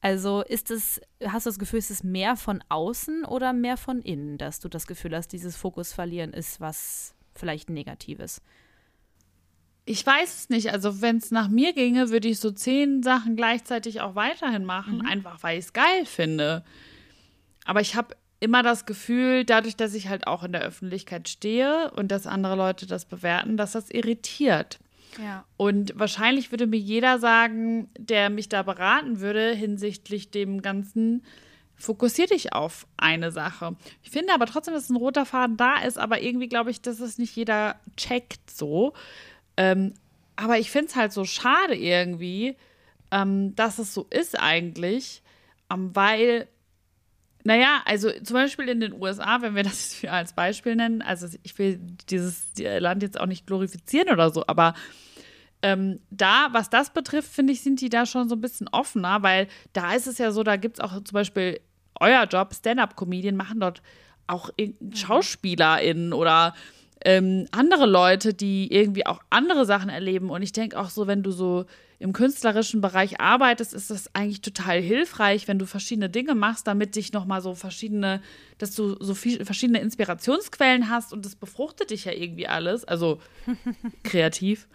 [0.00, 4.00] Also ist es, hast du das Gefühl, ist es mehr von außen oder mehr von
[4.00, 8.40] innen, dass du das Gefühl hast, dieses Fokus verlieren ist was vielleicht Negatives?
[9.86, 10.70] Ich weiß es nicht.
[10.70, 14.98] Also, wenn es nach mir ginge, würde ich so zehn Sachen gleichzeitig auch weiterhin machen,
[14.98, 15.06] mhm.
[15.06, 16.62] einfach weil ich es geil finde.
[17.64, 21.90] Aber ich habe immer das Gefühl, dadurch, dass ich halt auch in der Öffentlichkeit stehe
[21.92, 24.78] und dass andere Leute das bewerten, dass das irritiert.
[25.22, 25.44] Ja.
[25.56, 31.24] Und wahrscheinlich würde mir jeder sagen, der mich da beraten würde hinsichtlich dem Ganzen,
[31.78, 33.76] fokussier dich auf eine Sache.
[34.02, 37.00] Ich finde aber trotzdem, dass ein roter Faden da ist, aber irgendwie glaube ich, dass
[37.00, 38.92] es nicht jeder checkt so.
[39.56, 39.94] Ähm,
[40.36, 42.56] aber ich finde es halt so schade irgendwie,
[43.10, 45.22] ähm, dass es so ist eigentlich,
[45.72, 46.48] ähm, weil
[47.44, 51.58] naja, also zum Beispiel in den USA, wenn wir das als Beispiel nennen, also ich
[51.58, 54.74] will dieses Land jetzt auch nicht glorifizieren oder so, aber
[55.62, 59.22] ähm, da, was das betrifft, finde ich, sind die da schon so ein bisschen offener,
[59.22, 61.60] weil da ist es ja so, da gibt es auch zum Beispiel
[62.00, 63.82] euer Job, Stand-up-Comedian, machen dort
[64.28, 64.94] auch mhm.
[64.94, 66.54] SchauspielerInnen oder
[67.04, 70.30] ähm, andere Leute, die irgendwie auch andere Sachen erleben.
[70.30, 71.66] Und ich denke auch so, wenn du so
[72.00, 76.94] im künstlerischen Bereich arbeitest, ist das eigentlich total hilfreich, wenn du verschiedene Dinge machst, damit
[76.94, 78.22] dich nochmal so verschiedene,
[78.58, 82.84] dass du so viel, verschiedene Inspirationsquellen hast und das befruchtet dich ja irgendwie alles.
[82.84, 83.20] Also
[84.04, 84.68] kreativ.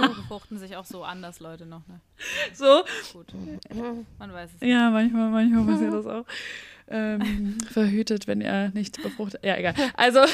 [0.00, 2.00] befruchten sich auch so anders Leute noch, ne?
[2.54, 2.84] So.
[3.12, 3.34] Gut.
[4.18, 4.66] Man weiß es.
[4.66, 6.24] Ja, manchmal, manchmal passiert das auch.
[6.88, 9.44] Ähm, verhütet, wenn er nicht befruchtet.
[9.44, 9.74] Ja, egal.
[9.94, 10.20] Also.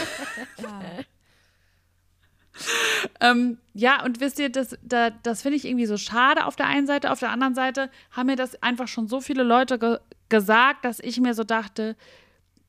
[3.21, 6.67] ähm, ja, und wisst ihr, das, da, das finde ich irgendwie so schade auf der
[6.67, 7.11] einen Seite.
[7.11, 10.99] Auf der anderen Seite haben mir das einfach schon so viele Leute ge gesagt, dass
[10.99, 11.95] ich mir so dachte,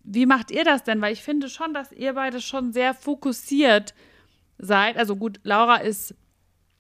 [0.03, 0.99] wie macht ihr das denn?
[0.99, 3.93] Weil ich finde schon, dass ihr beide schon sehr fokussiert
[4.57, 4.97] seid.
[4.97, 6.13] Also gut, Laura ist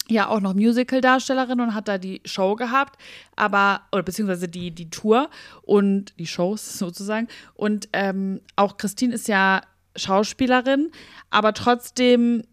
[0.09, 3.01] ja auch noch Musical-Darstellerin und hat da die Show gehabt,
[3.35, 5.29] aber, oder beziehungsweise die, die Tour
[5.61, 7.27] und die Shows sozusagen.
[7.53, 9.61] Und ähm, auch Christine ist ja
[9.95, 10.91] Schauspielerin,
[11.29, 12.43] aber trotzdem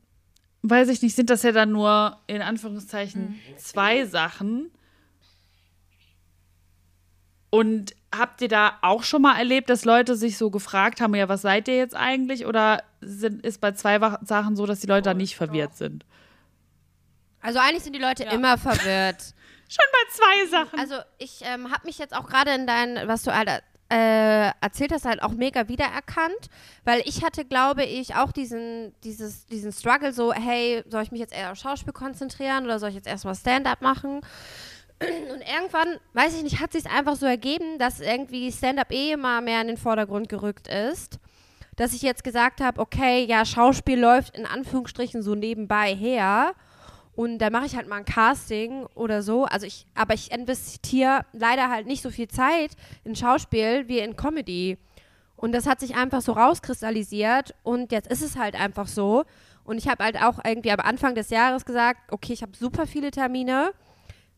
[0.62, 3.58] weiß ich nicht, sind das ja dann nur in Anführungszeichen mhm.
[3.58, 4.70] zwei Sachen.
[7.48, 11.28] Und habt ihr da auch schon mal erlebt, dass Leute sich so gefragt haben, ja,
[11.28, 12.46] was seid ihr jetzt eigentlich?
[12.46, 16.04] Oder sind, ist bei zwei Sachen so, dass die Leute da nicht verwirrt sind?
[17.40, 18.30] Also eigentlich sind die Leute ja.
[18.32, 19.22] immer verwirrt.
[19.70, 20.78] schon bei zwei Sachen.
[20.78, 24.92] Also ich ähm, habe mich jetzt auch gerade in dein, was du halt äh, erzählt
[24.92, 26.48] hast, halt auch mega wiedererkannt,
[26.84, 31.20] weil ich hatte, glaube ich, auch diesen, dieses, diesen Struggle so, hey, soll ich mich
[31.20, 34.20] jetzt eher auf Schauspiel konzentrieren oder soll ich jetzt erstmal Stand-up machen?
[35.00, 39.40] Und irgendwann, weiß ich nicht, hat sich einfach so ergeben, dass irgendwie Stand-up eh immer
[39.40, 41.18] mehr in den Vordergrund gerückt ist.
[41.76, 46.54] Dass ich jetzt gesagt habe, okay, ja, Schauspiel läuft in Anführungsstrichen so nebenbei her.
[47.20, 49.44] Und da mache ich halt mal ein Casting oder so.
[49.44, 52.70] Also ich, aber ich investiere leider halt nicht so viel Zeit
[53.04, 54.78] in Schauspiel wie in Comedy.
[55.36, 59.24] Und das hat sich einfach so rauskristallisiert und jetzt ist es halt einfach so.
[59.64, 62.86] Und ich habe halt auch irgendwie am Anfang des Jahres gesagt, okay, ich habe super
[62.86, 63.72] viele Termine.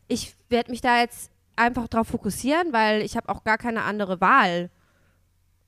[0.09, 4.19] Ich werde mich da jetzt einfach drauf fokussieren, weil ich habe auch gar keine andere
[4.19, 4.69] Wahl.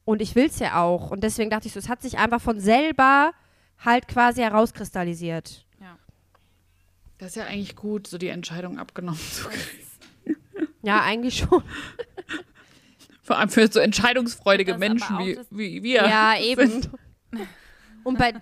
[0.04, 1.12] Und ich will es ja auch.
[1.12, 3.32] Und deswegen dachte ich so, es hat sich einfach von selber
[3.80, 5.65] halt quasi herauskristallisiert.
[7.18, 10.38] Das ist ja eigentlich gut, so die Entscheidung abgenommen zu kriegen.
[10.82, 11.64] Ja, eigentlich schon.
[13.24, 16.04] Vor allem für so entscheidungsfreudige Menschen wie, wie wir.
[16.04, 16.88] Ja, eben.
[18.04, 18.34] Und bei,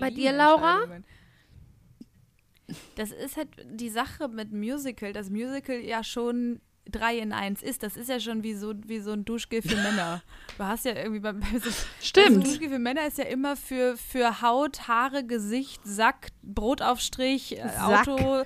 [0.00, 0.80] bei dir, Laura?
[2.96, 7.82] das ist halt die Sache mit Musical, dass Musical ja schon drei in eins ist.
[7.82, 10.22] Das ist ja schon wie so, wie so ein Duschgel für Männer.
[10.58, 11.70] Du hast ja irgendwie beim so,
[12.00, 12.38] Stimmt.
[12.38, 17.68] Also Duschgel für Männer ist ja immer für, für Haut, Haare, Gesicht, Sack, Brotaufstrich, äh,
[17.68, 18.08] Sack.
[18.08, 18.44] Auto,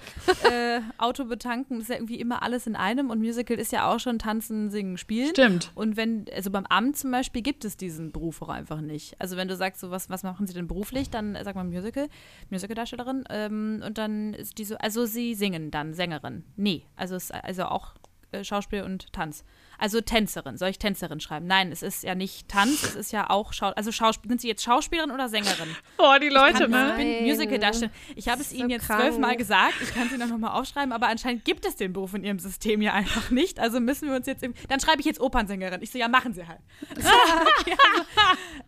[0.51, 1.77] äh, Auto betanken.
[1.77, 3.11] Das ist ja irgendwie immer alles in einem.
[3.11, 5.31] Und Musical ist ja auch schon Tanzen, Singen, Spielen.
[5.31, 5.71] Stimmt.
[5.77, 9.15] Und wenn, also beim Amt zum Beispiel gibt es diesen Beruf auch einfach nicht.
[9.21, 12.09] Also wenn du sagst, so was, was machen sie denn beruflich, dann sag mal Musical,
[12.51, 13.23] Musicaldarstellerin.
[13.31, 16.45] Ähm, und dann ist die so, also sie singen dann, Sängerin.
[16.57, 17.95] Nee, also also auch
[18.33, 19.45] äh, Schauspiel und Tanz.
[19.79, 20.59] Also Tänzerin.
[20.59, 21.47] Soll ich Tänzerin schreiben?
[21.47, 24.29] Nein, es ist ja nicht Tanz, es ist ja auch Schau also Schauspiel.
[24.29, 25.69] Sind Sie jetzt Schauspielerin oder Sängerin?
[25.99, 26.91] Oh, die Leute, ich kann, ne?
[26.93, 27.95] Ich bin Musical-Darstellerin.
[28.17, 29.75] Ich habe es so Ihnen jetzt zwölfmal gesagt.
[29.83, 32.39] Ich kann es Ihnen noch mal aufschreiben, aber anscheinend gibt es den Beruf in Ihrem
[32.39, 33.61] System ja einfach nicht.
[33.61, 34.43] Also müssen wir uns jetzt.
[34.43, 35.83] Im, dann schreibe ich jetzt Opernsängerin.
[35.83, 36.61] Ich so, ja, machen Sie halt.
[36.91, 38.05] okay, also,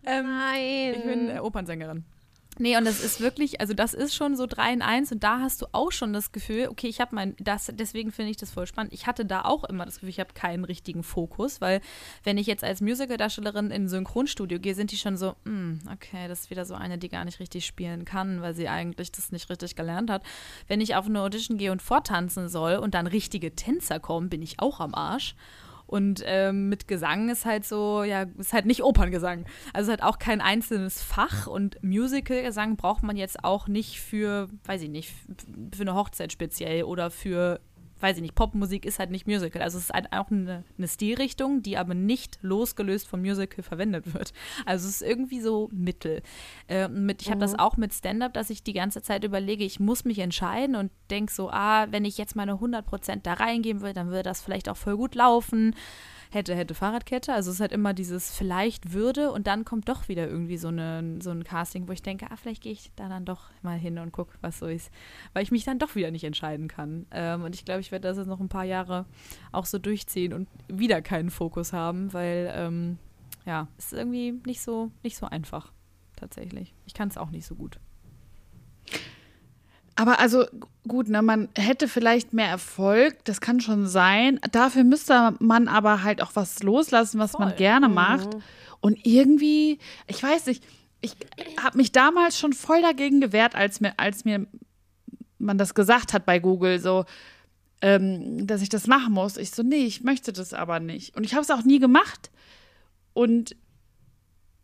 [0.05, 0.93] ähm, Nein.
[0.95, 2.05] Ich bin äh, Opernsängerin.
[2.59, 5.39] Nee, und das ist wirklich, also das ist schon so 3 in 1 und da
[5.39, 8.51] hast du auch schon das Gefühl, okay, ich habe mein, das, deswegen finde ich das
[8.51, 8.93] voll spannend.
[8.93, 11.81] Ich hatte da auch immer das Gefühl, ich habe keinen richtigen Fokus, weil
[12.23, 16.27] wenn ich jetzt als Musical-Darstellerin in ein Synchronstudio gehe, sind die schon so, mm, okay,
[16.27, 19.31] das ist wieder so eine, die gar nicht richtig spielen kann, weil sie eigentlich das
[19.31, 20.23] nicht richtig gelernt hat.
[20.67, 24.41] Wenn ich auf eine Audition gehe und vortanzen soll und dann richtige Tänzer kommen, bin
[24.41, 25.35] ich auch am Arsch.
[25.93, 29.45] Und ähm, mit Gesang ist halt so, ja, ist halt nicht Operngesang.
[29.73, 34.49] Also es hat auch kein einzelnes Fach und Musicalgesang braucht man jetzt auch nicht für,
[34.65, 35.13] weiß ich nicht,
[35.71, 37.59] für eine Hochzeit speziell oder für
[38.03, 39.61] weiß ich nicht, Popmusik ist halt nicht Musical.
[39.61, 44.13] Also es ist halt auch eine, eine Stilrichtung, die aber nicht losgelöst vom Musical verwendet
[44.13, 44.33] wird.
[44.65, 46.21] Also es ist irgendwie so Mittel.
[46.67, 47.41] Äh, mit, ich habe mhm.
[47.41, 50.91] das auch mit Stand-up, dass ich die ganze Zeit überlege, ich muss mich entscheiden und
[51.09, 54.67] denke so, ah, wenn ich jetzt meine 100% da reingeben will, dann würde das vielleicht
[54.69, 55.73] auch voll gut laufen
[56.33, 57.33] hätte, hätte Fahrradkette.
[57.33, 60.69] Also es ist halt immer dieses vielleicht würde und dann kommt doch wieder irgendwie so,
[60.69, 63.77] eine, so ein Casting, wo ich denke, ah, vielleicht gehe ich da dann doch mal
[63.77, 64.91] hin und gucke, was so ist.
[65.33, 67.05] Weil ich mich dann doch wieder nicht entscheiden kann.
[67.11, 69.05] Ähm, und ich glaube, ich werde das jetzt noch ein paar Jahre
[69.51, 72.97] auch so durchziehen und wieder keinen Fokus haben, weil ähm,
[73.45, 75.71] ja, es ist irgendwie nicht so, nicht so einfach
[76.15, 76.73] tatsächlich.
[76.85, 77.79] Ich kann es auch nicht so gut.
[79.95, 80.45] Aber also
[80.87, 84.39] gut, ne, man hätte vielleicht mehr Erfolg, das kann schon sein.
[84.51, 87.45] Dafür müsste man aber halt auch was loslassen, was Voll.
[87.45, 87.93] man gerne mhm.
[87.93, 88.29] macht.
[88.81, 90.63] Und irgendwie, ich weiß nicht,
[91.01, 91.15] ich
[91.61, 94.47] habe mich damals schon voll dagegen gewehrt, als mir, als mir
[95.37, 97.05] man das gesagt hat bei Google, so,
[97.81, 99.37] ähm, dass ich das machen muss.
[99.37, 101.15] Ich so, nee, ich möchte das aber nicht.
[101.15, 102.31] Und ich habe es auch nie gemacht.
[103.13, 103.55] Und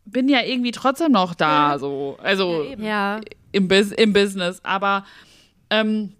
[0.04, 2.16] bin ja irgendwie trotzdem noch da, so.
[2.22, 3.20] Also ja,
[3.52, 4.60] im, Bus im Business.
[4.64, 5.04] Aber
[5.70, 6.14] ähm,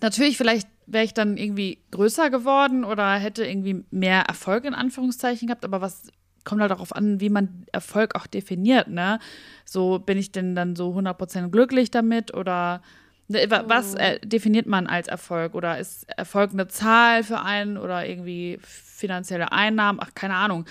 [0.00, 5.46] natürlich, vielleicht wäre ich dann irgendwie größer geworden oder hätte irgendwie mehr Erfolg in Anführungszeichen
[5.46, 6.08] gehabt, aber was
[6.44, 9.18] kommt halt darauf an, wie man Erfolg auch definiert, ne?
[9.64, 12.82] So bin ich denn dann so 100% glücklich damit oder
[13.28, 18.06] ne, was äh, definiert man als Erfolg oder ist Erfolg eine Zahl für einen oder
[18.06, 20.64] irgendwie finanzielle Einnahmen, ach keine Ahnung.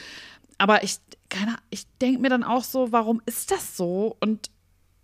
[0.59, 0.97] Aber ich
[1.29, 4.51] keine ich denke mir dann auch so, warum ist das so und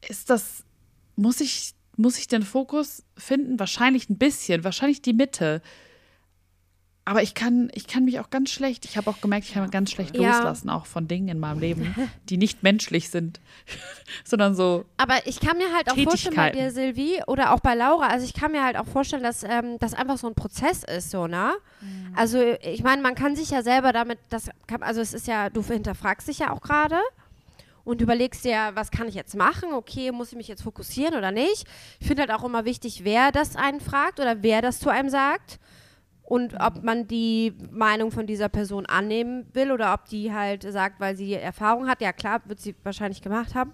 [0.07, 0.63] ist das
[1.15, 3.59] muss ich, muss ich den Fokus finden?
[3.59, 5.61] Wahrscheinlich ein bisschen, wahrscheinlich die Mitte.
[7.07, 9.69] Aber ich kann, ich kann mich auch ganz schlecht, ich habe auch gemerkt, ich kann
[9.69, 10.31] ganz schlecht ja.
[10.31, 11.95] loslassen, auch von Dingen in meinem Leben,
[12.29, 13.39] die nicht menschlich sind,
[14.23, 14.85] sondern so.
[14.97, 18.25] Aber ich kann mir halt auch vorstellen bei dir, Silvi, oder auch bei Laura, also
[18.25, 21.27] ich kann mir halt auch vorstellen, dass ähm, das einfach so ein Prozess ist, so,
[21.27, 21.53] ne?
[21.79, 22.13] Mhm.
[22.15, 25.51] Also ich meine, man kann sich ja selber damit, das kann, also es ist ja,
[25.51, 26.97] du hinterfragst dich ja auch gerade
[27.83, 29.73] und überlegst dir, was kann ich jetzt machen?
[29.73, 31.65] Okay, muss ich mich jetzt fokussieren oder nicht?
[31.99, 35.09] Ich finde halt auch immer wichtig, wer das einen fragt oder wer das zu einem
[35.09, 35.59] sagt
[36.25, 40.99] und ob man die Meinung von dieser Person annehmen will oder ob die halt sagt,
[40.99, 42.01] weil sie Erfahrung hat.
[42.01, 43.73] Ja, klar, wird sie wahrscheinlich gemacht haben.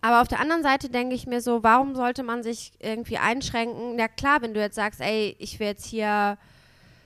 [0.00, 3.98] Aber auf der anderen Seite denke ich mir so, warum sollte man sich irgendwie einschränken?
[3.98, 6.38] Ja, klar, wenn du jetzt sagst, ey, ich will jetzt hier,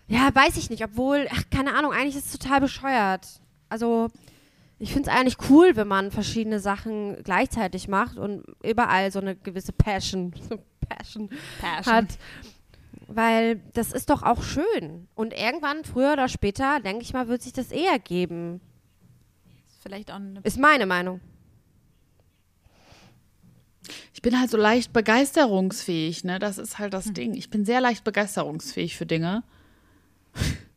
[0.09, 3.27] ja, weiß ich nicht, obwohl, ach, keine Ahnung, eigentlich ist es total bescheuert.
[3.70, 4.09] Also,
[4.79, 9.37] ich finde es eigentlich cool, wenn man verschiedene Sachen gleichzeitig macht und überall so eine
[9.37, 10.35] gewisse Passion,
[10.88, 11.31] Passion,
[11.62, 11.94] Passion.
[11.94, 12.09] hat.
[13.09, 15.09] Weil das ist doch auch schön.
[15.15, 18.61] Und irgendwann, früher oder später, denke ich mal, wird sich das eher geben.
[19.83, 21.21] Vielleicht auch eine Ist meine Meinung.
[24.15, 26.38] Ich bin halt so leicht begeisterungsfähig, ne?
[26.38, 27.15] Das ist halt das hm.
[27.15, 27.35] Ding.
[27.35, 29.43] Ich bin sehr leicht begeisterungsfähig für Dinge.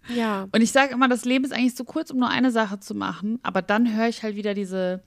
[0.07, 0.47] Ja.
[0.51, 2.93] Und ich sage immer, das Leben ist eigentlich zu kurz, um nur eine Sache zu
[2.93, 3.39] machen.
[3.43, 5.03] Aber dann höre ich halt wieder diese,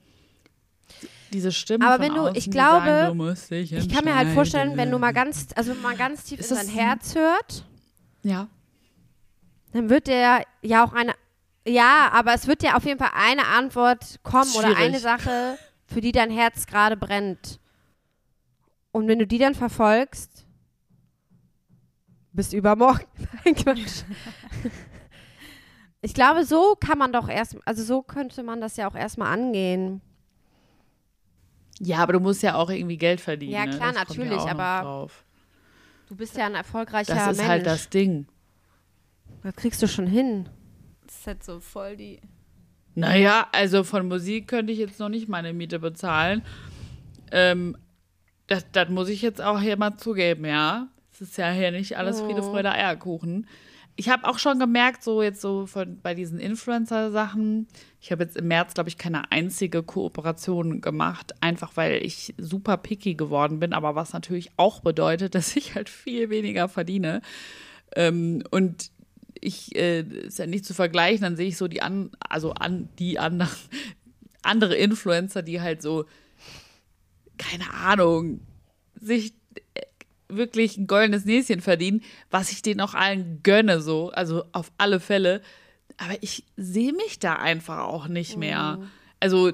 [1.33, 1.87] diese Stimme.
[1.87, 5.13] Aber wenn du, ich glaube, sagen, du ich kann mir halt vorstellen, wenn du mal
[5.13, 7.65] ganz, also mal ganz tief ist in dein Herz hört.
[8.23, 8.47] Ja.
[9.71, 11.13] Dann wird der ja auch eine,
[11.67, 16.01] ja, aber es wird ja auf jeden Fall eine Antwort kommen oder eine Sache, für
[16.01, 17.59] die dein Herz gerade brennt.
[18.91, 20.45] Und wenn du die dann verfolgst,
[22.31, 23.05] bis übermorgen.
[23.45, 24.03] Nein, Quatsch.
[26.01, 29.33] ich glaube, so kann man doch erst, also so könnte man das ja auch erstmal
[29.33, 30.01] angehen.
[31.79, 33.53] Ja, aber du musst ja auch irgendwie Geld verdienen.
[33.53, 33.75] Ja, ne?
[33.75, 33.99] klar, ne?
[33.99, 35.07] natürlich, ja aber
[36.07, 37.25] du bist ja ein erfolgreicher Mensch.
[37.25, 37.49] Das ist Mensch.
[37.49, 38.27] halt das Ding.
[39.43, 40.49] Das kriegst du schon hin.
[41.05, 42.19] Das ist halt so voll die.
[42.95, 46.43] Naja, also von Musik könnte ich jetzt noch nicht meine Miete bezahlen.
[47.31, 47.77] Ähm,
[48.47, 50.87] das, das muss ich jetzt auch hier mal zugeben, ja.
[51.13, 52.51] Es ist ja hier nicht alles Friede, oh.
[52.51, 53.47] Freude, Eierkuchen.
[53.99, 57.67] Ich habe auch schon gemerkt, so jetzt so von, bei diesen Influencer-Sachen,
[57.99, 62.77] ich habe jetzt im März, glaube ich, keine einzige Kooperation gemacht, einfach weil ich super
[62.77, 67.21] picky geworden bin, aber was natürlich auch bedeutet, dass ich halt viel weniger verdiene.
[67.93, 68.89] Ähm, und
[69.33, 72.87] ich äh, ist ja nicht zu vergleichen, dann sehe ich so die an, also an
[72.99, 73.51] die anderen
[74.43, 76.05] andere Influencer, die halt so
[77.37, 78.39] keine Ahnung,
[78.95, 79.33] sich
[79.73, 79.81] äh,
[80.29, 84.99] wirklich ein goldenes Näschen verdienen, was ich denen auch allen gönne, so, also auf alle
[84.99, 85.41] Fälle.
[85.97, 88.77] Aber ich sehe mich da einfach auch nicht mehr.
[88.77, 88.87] Mhm.
[89.19, 89.51] Also,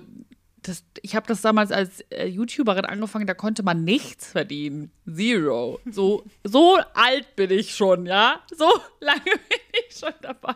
[0.62, 4.92] das, ich habe das damals als äh, YouTuberin angefangen, da konnte man nichts verdienen.
[5.12, 5.80] Zero.
[5.90, 8.42] So, so alt bin ich schon, ja?
[8.56, 8.70] So
[9.00, 10.56] lange bin ich schon dabei.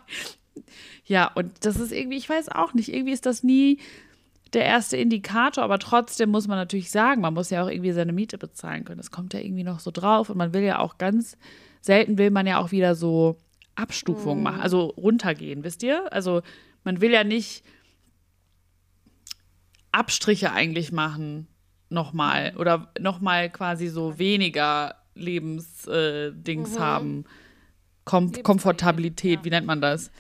[1.06, 3.80] Ja, und das ist irgendwie, ich weiß auch nicht, irgendwie ist das nie
[4.54, 8.14] der erste Indikator, aber trotzdem muss man natürlich sagen, man muss ja auch irgendwie seine
[8.14, 8.98] Miete bezahlen können.
[8.98, 11.38] Das kommt ja irgendwie noch so drauf und man will ja auch ganz
[11.82, 13.38] selten will man ja auch wieder so
[13.76, 16.12] Abstufungen machen, also runtergehen, wisst ihr?
[16.12, 16.42] Also
[16.84, 17.64] man will ja nicht
[19.92, 21.48] Abstriche eigentlich machen
[21.90, 26.80] nochmal oder nochmal quasi so weniger Lebensdings äh, mhm.
[26.80, 27.26] haben.
[28.06, 29.46] Kom Komfortabilität, ja.
[29.46, 30.12] wie nennt man das?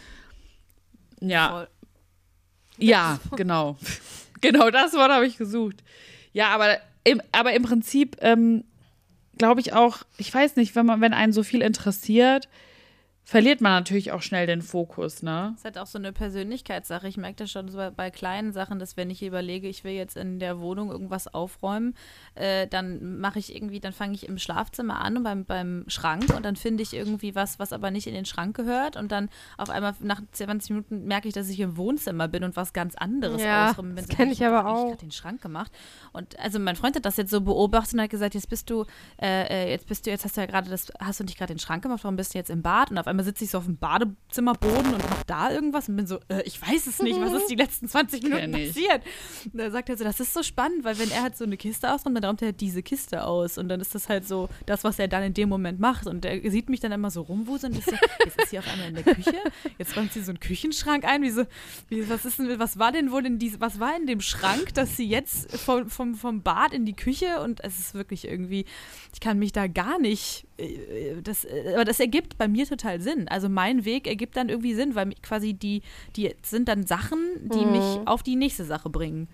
[1.21, 1.49] Ja.
[1.49, 1.67] Voll.
[2.79, 3.77] Ja, genau.
[4.41, 5.83] genau das Wort habe ich gesucht.
[6.33, 8.63] Ja, aber im, aber im Prinzip ähm,
[9.37, 12.47] glaube ich auch, ich weiß nicht, wenn man, wenn einen so viel interessiert,
[13.23, 15.49] verliert man natürlich auch schnell den Fokus, ne?
[15.51, 17.07] Das ist halt auch so eine Persönlichkeitssache.
[17.07, 20.17] Ich merke das schon so bei kleinen Sachen, dass wenn ich überlege, ich will jetzt
[20.17, 21.93] in der Wohnung irgendwas aufräumen,
[22.33, 26.33] äh, dann mache ich irgendwie, dann fange ich im Schlafzimmer an und beim, beim Schrank
[26.35, 29.29] und dann finde ich irgendwie was, was aber nicht in den Schrank gehört und dann
[29.57, 32.95] auf einmal nach 20 Minuten merke ich, dass ich im Wohnzimmer bin und was ganz
[32.95, 34.05] anderes ja, ausräumen bin.
[34.07, 34.93] Das kenne ich aber auch.
[34.93, 35.71] Ich den Schrank gemacht
[36.13, 38.85] und also mein Freund hat das jetzt so beobachtet und hat gesagt, jetzt bist du,
[39.21, 41.53] äh, äh jetzt bist du, jetzt hast du ja gerade das, hast du nicht gerade
[41.53, 43.57] den Schrank gemacht, warum bist du jetzt im Bad und auf einmal sitze ich so
[43.57, 47.19] auf dem Badezimmerboden und mache da irgendwas und bin so, äh, ich weiß es nicht,
[47.19, 49.03] was ist die letzten 20 Minuten passiert?
[49.51, 51.57] Und da sagt er so, das ist so spannend, weil wenn er halt so eine
[51.57, 54.49] Kiste ausräumt, dann räumt er halt diese Kiste aus und dann ist das halt so
[54.65, 56.07] das, was er dann in dem Moment macht.
[56.07, 58.67] Und er sieht mich dann immer so rumwuseln und ist so, jetzt ist sie auf
[58.67, 59.35] einmal in der Küche,
[59.77, 61.45] jetzt räumt sie so einen Küchenschrank ein, wie so,
[61.87, 64.73] wie, was ist denn, was war denn wohl in diese, was war in dem Schrank,
[64.73, 67.41] dass sie jetzt vom, vom, vom Bad in die Küche?
[67.41, 68.65] Und es ist wirklich irgendwie,
[69.13, 70.45] ich kann mich da gar nicht
[71.23, 73.27] das, äh, aber das ergibt bei mir total Sinn.
[73.27, 75.81] Also mein Weg ergibt dann irgendwie Sinn, weil quasi die,
[76.15, 77.71] die sind dann Sachen, die mhm.
[77.71, 79.27] mich auf die nächste Sache bringen.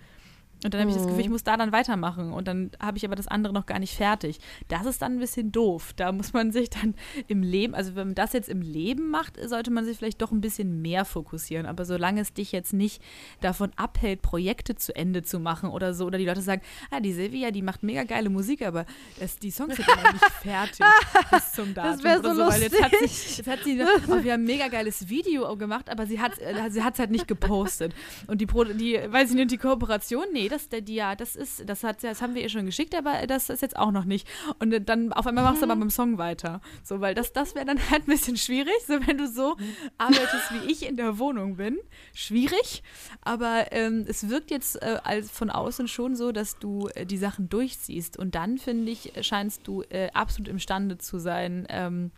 [0.64, 1.32] Und dann habe ich das Gefühl, ich mhm.
[1.32, 2.32] muss da dann weitermachen.
[2.32, 4.38] Und dann habe ich aber das andere noch gar nicht fertig.
[4.68, 5.92] Das ist dann ein bisschen doof.
[5.96, 6.94] Da muss man sich dann
[7.28, 10.32] im Leben, also wenn man das jetzt im Leben macht, sollte man sich vielleicht doch
[10.32, 11.66] ein bisschen mehr fokussieren.
[11.66, 13.02] Aber solange es dich jetzt nicht
[13.40, 17.12] davon abhält, Projekte zu Ende zu machen oder so, oder die Leute sagen, ah, die
[17.12, 18.86] Silvia, die macht mega geile Musik, aber
[19.20, 20.86] das, die Songs sind noch nicht fertig
[21.30, 21.92] bis zum Datum.
[21.92, 24.44] Das wäre so, so Weil jetzt hat sie, jetzt hat sie oh, wir haben ein
[24.44, 27.94] mega geiles Video gemacht, aber sie hat äh, sie es halt nicht gepostet.
[28.26, 31.36] Und die, die weiß ich nicht, die Kooperation, nee, nee, das, der, die, ja, das
[31.36, 34.04] ist, das hat, das haben wir ihr schon geschickt, aber das ist jetzt auch noch
[34.04, 34.28] nicht.
[34.58, 35.80] Und dann auf einmal machst du aber mhm.
[35.80, 36.60] beim Song weiter.
[36.82, 39.56] So, weil das, das wäre dann halt ein bisschen schwierig, so wenn du so
[39.98, 41.78] arbeitest, wie ich in der Wohnung bin.
[42.14, 42.82] Schwierig,
[43.22, 47.18] aber ähm, es wirkt jetzt äh, als von außen schon so, dass du äh, die
[47.18, 48.16] Sachen durchziehst.
[48.16, 52.10] Und dann, finde ich, scheinst du äh, absolut imstande zu sein, ähm,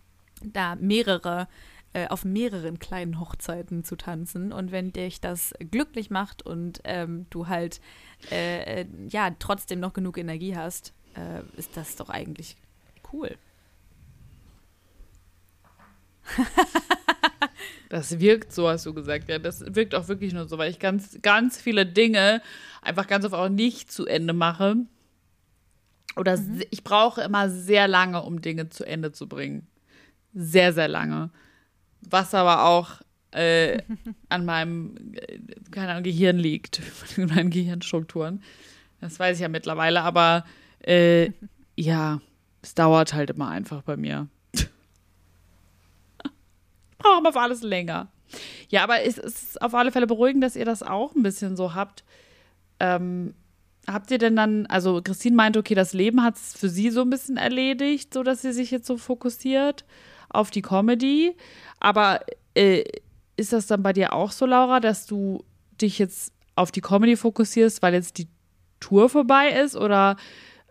[0.43, 1.49] da mehrere
[1.95, 4.53] äh, auf mehreren kleinen Hochzeiten zu tanzen.
[4.53, 7.81] Und wenn dich das glücklich macht und ähm, du halt
[8.31, 12.57] äh, äh, ja trotzdem noch genug Energie hast, äh, ist das doch eigentlich
[13.13, 13.37] cool.
[17.91, 19.31] Das wirkt so, hast du gesagt.
[19.31, 22.43] Ja, das wirkt auch wirklich nur so, weil ich ganz, ganz viele Dinge
[22.83, 24.77] einfach ganz oft auch nicht zu Ende mache.
[26.15, 26.65] Oder mhm.
[26.71, 29.67] ich brauche immer sehr lange, um Dinge zu Ende zu bringen.
[30.35, 31.31] Sehr, sehr lange
[32.01, 33.01] was aber auch
[33.33, 33.79] äh,
[34.29, 35.39] an meinem äh,
[35.71, 36.81] keine Ahnung, Gehirn liegt,
[37.17, 38.43] an meinen Gehirnstrukturen.
[39.01, 40.45] Das weiß ich ja mittlerweile, aber
[40.81, 41.31] äh,
[41.77, 42.21] ja,
[42.63, 44.29] es dauert halt immer einfach bei mir.
[44.55, 44.69] ich
[46.99, 48.09] brauche immer für alles länger.
[48.69, 51.75] Ja, aber es ist auf alle Fälle beruhigend, dass ihr das auch ein bisschen so
[51.75, 52.05] habt.
[52.81, 53.35] Ähm,
[53.87, 57.03] habt ihr denn dann, also Christine meinte, okay, das Leben hat es für sie so
[57.03, 59.85] ein bisschen erledigt, so dass sie sich jetzt so fokussiert
[60.29, 61.37] auf die Comedy.
[61.81, 62.21] Aber
[62.55, 62.85] äh,
[63.39, 65.45] ist das dann bei dir auch so, Laura, dass du
[65.81, 68.29] dich jetzt auf die Comedy fokussierst, weil jetzt die
[68.81, 69.77] Tour vorbei ist?
[69.77, 70.17] Oder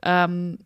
[0.04, 0.60] ähm,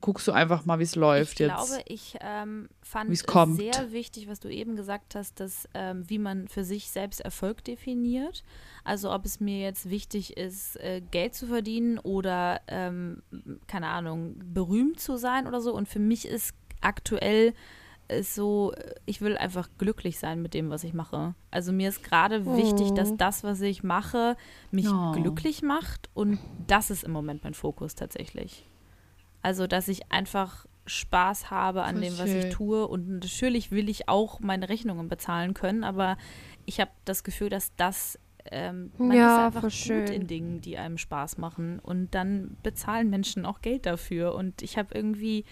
[0.00, 1.52] guckst du einfach mal, wie es läuft ich jetzt?
[1.52, 3.56] Ich glaube, ich ähm, fand es kommt.
[3.56, 7.62] sehr wichtig, was du eben gesagt hast, dass ähm, wie man für sich selbst Erfolg
[7.62, 8.42] definiert.
[8.82, 13.22] Also ob es mir jetzt wichtig ist, äh, Geld zu verdienen oder ähm,
[13.68, 15.72] keine Ahnung, berühmt zu sein oder so.
[15.72, 17.54] Und für mich ist aktuell
[18.08, 18.72] ist so,
[19.06, 21.34] ich will einfach glücklich sein mit dem, was ich mache.
[21.50, 22.56] Also mir ist gerade oh.
[22.56, 23.16] wichtig, dass oh.
[23.16, 24.36] das, was ich mache,
[24.70, 25.12] mich oh.
[25.12, 28.68] glücklich macht und das ist im Moment mein Fokus tatsächlich.
[29.42, 32.86] Also, dass ich einfach Spaß habe an Voll dem, was ich tue.
[32.86, 36.16] Und natürlich will ich auch meine Rechnungen bezahlen können, aber
[36.66, 38.18] ich habe das Gefühl, dass das
[38.50, 40.06] ähm, man ja, ist einfach gut schön.
[40.08, 41.78] in Dingen, die einem Spaß machen.
[41.78, 44.34] Und dann bezahlen Menschen auch Geld dafür.
[44.34, 45.44] Und ich habe irgendwie,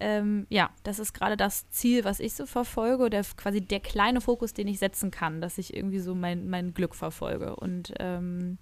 [0.00, 4.20] ähm, ja, das ist gerade das Ziel, was ich so verfolge, oder quasi der kleine
[4.20, 7.56] Fokus, den ich setzen kann, dass ich irgendwie so mein, mein Glück verfolge.
[7.56, 8.58] Und ähm,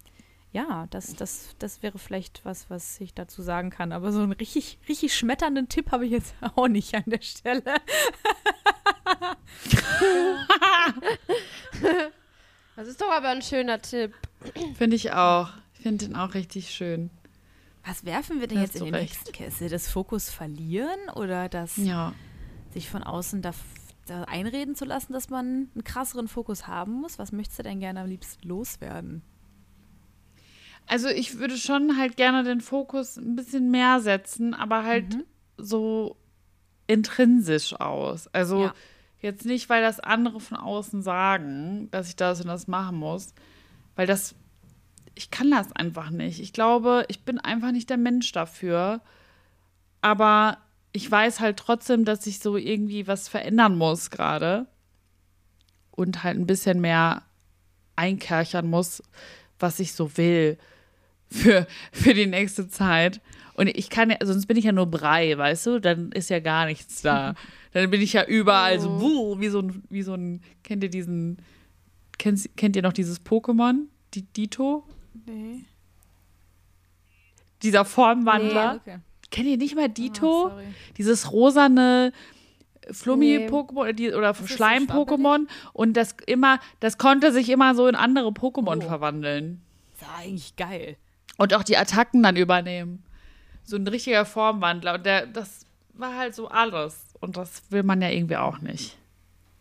[0.53, 3.93] ja, das, das, das wäre vielleicht was, was ich dazu sagen kann.
[3.93, 7.63] Aber so einen richtig, richtig schmetternden Tipp habe ich jetzt auch nicht an der Stelle.
[12.77, 14.15] das ist doch aber ein schöner Tipp.
[14.77, 15.51] Finde ich auch.
[15.75, 17.11] Ich finde ihn auch richtig schön.
[17.89, 19.15] Was werfen wir denn jetzt in den recht.
[19.15, 19.71] nächsten Kessel?
[19.71, 22.13] Das Fokus verlieren oder das ja.
[22.75, 23.53] sich von außen da,
[24.07, 27.19] da einreden zu lassen, dass man einen krasseren Fokus haben muss?
[27.19, 29.23] Was möchtest du denn gerne am liebsten loswerden?
[30.87, 35.25] Also ich würde schon halt gerne den Fokus ein bisschen mehr setzen, aber halt mhm.
[35.57, 36.17] so
[36.87, 38.27] intrinsisch aus.
[38.29, 38.75] Also ja.
[39.21, 43.35] jetzt nicht, weil das andere von außen sagen, dass ich das und das machen muss,
[43.97, 44.35] weil das,
[45.19, 46.39] ich kann das einfach nicht.
[46.39, 49.01] Ich glaube, ich bin einfach nicht der Mensch dafür.
[50.01, 50.59] Aber
[50.93, 54.69] ich weiß halt trotzdem, dass ich so irgendwie was verändern muss gerade
[55.91, 57.23] und halt ein bisschen mehr
[57.97, 59.03] einkerchern muss,
[59.59, 60.57] was ich so will
[61.29, 63.21] für, für die nächste Zeit.
[63.55, 65.81] Und ich kann ja, sonst bin ich ja nur Brei, weißt du?
[65.81, 67.35] Dann ist ja gar nichts da.
[67.73, 70.91] Dann bin ich ja überall so, wuh, wie so ein, wie so ein, kennt ihr
[70.91, 71.39] diesen,
[72.19, 73.87] kennt, kennt ihr noch dieses Pokémon?
[74.15, 74.85] Die Dito?
[75.27, 75.65] Nee.
[77.63, 78.75] Dieser Formwandler.
[78.75, 78.99] Nee, okay.
[79.31, 80.47] Kennt ihr nicht mal Dito?
[80.47, 80.61] Oh,
[80.97, 82.13] Dieses rosane
[82.91, 84.15] Flummi-Pokémon nee.
[84.15, 85.49] oder Schleim-Pokémon.
[85.73, 88.87] Und das immer, das konnte sich immer so in andere Pokémon oh.
[88.89, 89.61] verwandeln.
[89.99, 90.97] Das war eigentlich geil
[91.39, 93.03] und auch die Attacken dann übernehmen.
[93.65, 94.95] So ein richtiger Formwandler.
[94.95, 95.65] Und der, das
[95.95, 97.15] war halt so alles.
[97.21, 98.99] Und das will man ja irgendwie auch nicht.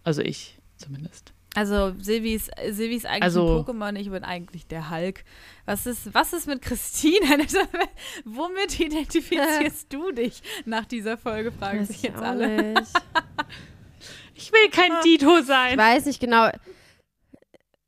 [0.04, 1.34] Also ich zumindest.
[1.58, 5.24] Also Silvi ist, Silvi ist eigentlich also, ein Pokémon, ich bin eigentlich der Hulk.
[5.66, 7.26] Was ist, was ist mit Christine?
[8.26, 12.76] Womit identifizierst du dich nach dieser Folge, fragen sich jetzt alle.
[14.36, 15.72] ich will kein Dito sein.
[15.72, 16.48] Ich weiß nicht genau.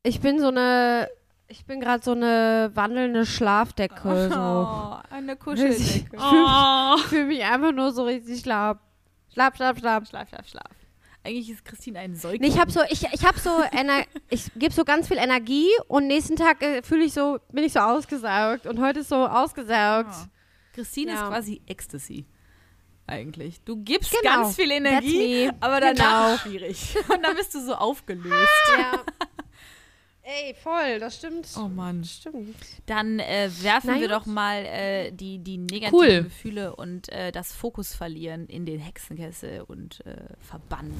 [0.02, 1.08] Ich bin so eine
[1.46, 4.00] ich bin gerade so eine wandelnde Schlafdecke.
[4.04, 5.14] Oh, so.
[5.14, 6.16] eine Kuscheldecke.
[6.16, 6.96] Ich, oh.
[7.06, 8.78] fühle mich einfach nur so richtig schlaf.
[9.32, 10.08] Schlaf, schlaf, schlaf.
[10.08, 10.79] Schlaf, schlaf, schlaf.
[11.22, 12.40] Eigentlich ist Christine ein Säugling.
[12.40, 13.50] Nee, ich habe so, ich, ich habe so,
[14.30, 17.74] ich gebe so ganz viel Energie und nächsten Tag äh, fühle ich so, bin ich
[17.74, 20.10] so ausgesaugt und heute ist so ausgesaugt.
[20.12, 20.26] Oh.
[20.72, 21.22] Christine ja.
[21.22, 22.26] ist quasi Ecstasy
[23.10, 23.60] eigentlich.
[23.64, 24.42] Du gibst genau.
[24.42, 26.36] ganz viel Energie, aber danach genau.
[26.38, 26.96] schwierig.
[27.08, 28.48] Und dann bist du so aufgelöst.
[28.78, 29.02] Ja.
[30.32, 31.48] Ey, voll, das stimmt.
[31.58, 32.04] Oh Mann.
[32.04, 32.54] Stimmt.
[32.86, 36.22] Dann äh, werfen Na, wir doch mal äh, die, die negativen cool.
[36.22, 40.94] Gefühle und äh, das Fokus verlieren in den Hexenkessel und äh, verbannen.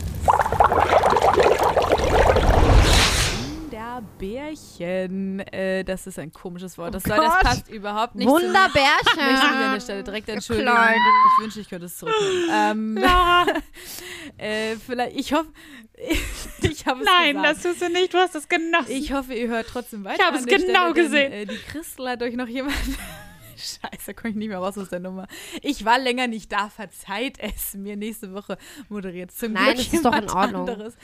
[4.01, 5.41] Wunderbärchen.
[5.53, 6.95] Äh, das ist ein komisches Wort.
[6.95, 8.29] Das, oh soll, das passt überhaupt nicht.
[8.29, 8.97] Wunderbärchen.
[9.07, 10.71] Ich möchte mich an der Stelle direkt entschuldigen.
[10.71, 12.41] Ich wünsche, ich könnte es zurücknehmen.
[12.53, 12.97] Ähm,
[14.39, 15.49] äh, vielleicht, ich hoffe,
[16.63, 17.57] ich habe es Nein, gesagt.
[17.57, 18.13] das tust du nicht.
[18.13, 18.91] Du hast es genossen.
[18.91, 20.21] Ich hoffe, ihr hört trotzdem weiter.
[20.21, 21.31] Ich habe es genau Stelle, gesehen.
[21.31, 22.77] Denn, äh, die Christel hat euch noch jemand.
[23.61, 25.27] Scheiße, komme ich nicht mehr raus aus der Nummer.
[25.63, 27.97] Ich war länger nicht da, verzeiht es mir.
[27.97, 28.57] Nächste Woche
[28.89, 30.69] moderiert zum Nein, Glück das ist doch in Ordnung.
[30.69, 30.97] Anderes.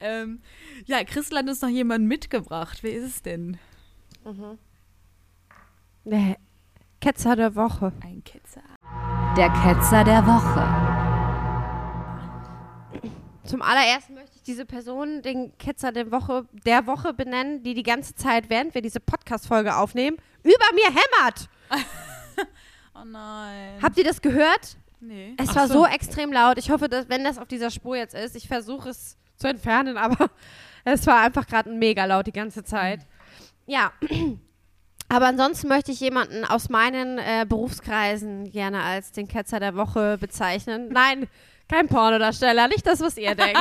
[0.00, 0.40] Ähm,
[0.84, 2.78] ja, Christel hat uns noch jemanden mitgebracht.
[2.82, 3.58] Wer ist es denn?
[4.24, 4.58] Mhm.
[6.04, 6.36] Der
[7.00, 7.92] Ketzer der Woche.
[8.02, 8.62] Ein Ketzer.
[9.36, 11.02] Der Ketzer der Woche.
[13.44, 17.82] Zum allerersten möchte ich diese Person, den Ketzer der Woche, der Woche benennen, die die
[17.82, 21.48] ganze Zeit, während wir diese Podcast-Folge aufnehmen, über mir hämmert.
[22.94, 23.82] oh nein.
[23.82, 24.76] Habt ihr das gehört?
[25.00, 25.34] Nee.
[25.36, 25.74] Es Ach war so.
[25.74, 25.86] so.
[25.86, 26.58] extrem laut.
[26.58, 29.96] Ich hoffe, dass, wenn das auf dieser Spur jetzt ist, ich versuche es zu entfernen,
[29.96, 30.30] aber
[30.84, 33.00] es war einfach gerade mega laut die ganze Zeit.
[33.66, 33.92] Ja.
[35.08, 40.16] Aber ansonsten möchte ich jemanden aus meinen äh, Berufskreisen gerne als den Ketzer der Woche
[40.16, 40.88] bezeichnen.
[40.92, 41.28] Nein,
[41.68, 43.58] kein Pornodarsteller, nicht das, was ihr denkt.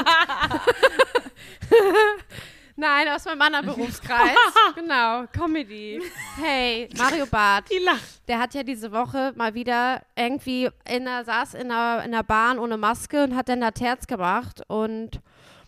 [2.82, 4.36] Nein, aus meinem anderen Berufskreis.
[4.76, 6.02] genau, Comedy.
[6.42, 7.70] Hey, Mario Barth.
[7.70, 8.28] Die lacht.
[8.28, 12.24] Der hat ja diese Woche mal wieder irgendwie in der, saß in der, in der
[12.24, 15.22] Bahn ohne Maske und hat dann da Terz gemacht und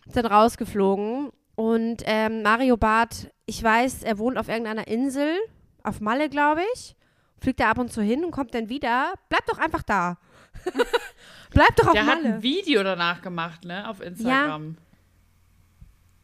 [0.07, 1.29] ist dann rausgeflogen.
[1.53, 5.37] Und ähm, Mario Barth, ich weiß, er wohnt auf irgendeiner Insel,
[5.83, 6.95] auf Malle, glaube ich.
[7.37, 9.13] Fliegt da ab und zu hin und kommt dann wieder.
[9.29, 10.17] Bleib doch einfach da.
[11.51, 12.21] Bleib doch auf Der Malle.
[12.23, 14.77] Der hat ein Video danach gemacht, ne, auf Instagram.
[14.79, 14.92] Ja.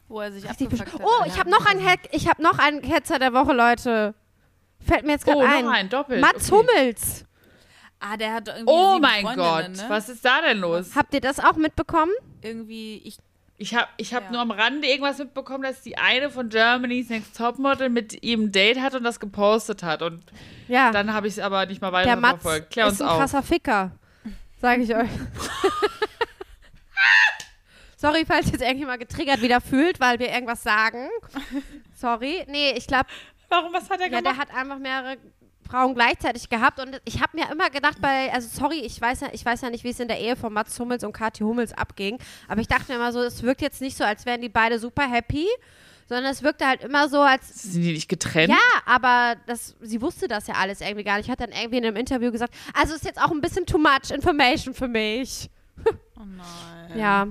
[0.10, 0.88] Wo er sich Richtig hat.
[1.02, 4.16] Oh, ich habe noch einen Hack, ich habe noch einen Ketzer der Woche, Leute.
[4.86, 5.66] Fällt mir jetzt gerade oh, ein.
[5.66, 6.20] Noch ein, doppelt.
[6.20, 6.68] Mats okay.
[6.68, 7.26] Hummels.
[8.00, 9.86] Ah, der hat irgendwie Oh mein Gott, ne?
[9.88, 10.96] was ist da denn los?
[10.96, 12.12] Habt ihr das auch mitbekommen?
[12.42, 13.18] Irgendwie, ich
[13.58, 14.32] ich habe ich hab ja.
[14.32, 18.52] nur am Rande irgendwas mitbekommen, dass die eine von Germany's Next Topmodel mit ihm ein
[18.54, 20.02] Date hat und das gepostet hat.
[20.02, 20.24] Und
[20.70, 20.92] ja.
[20.92, 22.72] dann habe ich es aber nicht mal weiter Der Mats verfolgt.
[22.72, 23.20] Klär uns ist ein auf.
[23.20, 23.92] krasser Ficker,
[24.62, 25.10] sage ich euch.
[28.00, 31.10] Sorry, falls jetzt irgendjemand getriggert wieder fühlt, weil wir irgendwas sagen.
[31.94, 32.46] Sorry.
[32.48, 33.10] Nee, ich glaube.
[33.50, 34.26] Warum, was hat er ja, gemacht?
[34.26, 35.18] Ja, der hat einfach mehrere
[35.70, 39.28] Frauen gleichzeitig gehabt und ich habe mir immer gedacht bei, also sorry, ich weiß ja,
[39.34, 41.74] ich weiß ja nicht, wie es in der Ehe von Mats Hummels und Kathi Hummels
[41.74, 44.50] abging, aber ich dachte mir immer so, es wirkt jetzt nicht so, als wären die
[44.50, 45.46] beide super happy,
[46.08, 47.64] sondern es wirkte halt immer so, als.
[47.64, 48.50] Sind die nicht getrennt?
[48.50, 51.30] Ja, aber das, sie wusste das ja alles irgendwie gar nicht.
[51.30, 54.10] Hat dann irgendwie in einem Interview gesagt, also ist jetzt auch ein bisschen too much
[54.12, 55.50] information für mich.
[55.86, 56.98] Oh nein.
[56.98, 57.28] Ja.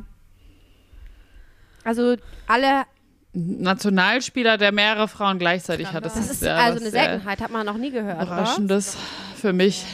[1.84, 2.16] Also
[2.46, 2.84] alle
[3.32, 6.04] Nationalspieler, der mehrere Frauen gleichzeitig hat.
[6.04, 8.22] Das, das ist ja, also eine Seltenheit, hat man noch nie gehört.
[8.22, 9.36] Überraschendes oder?
[9.36, 9.84] für mich.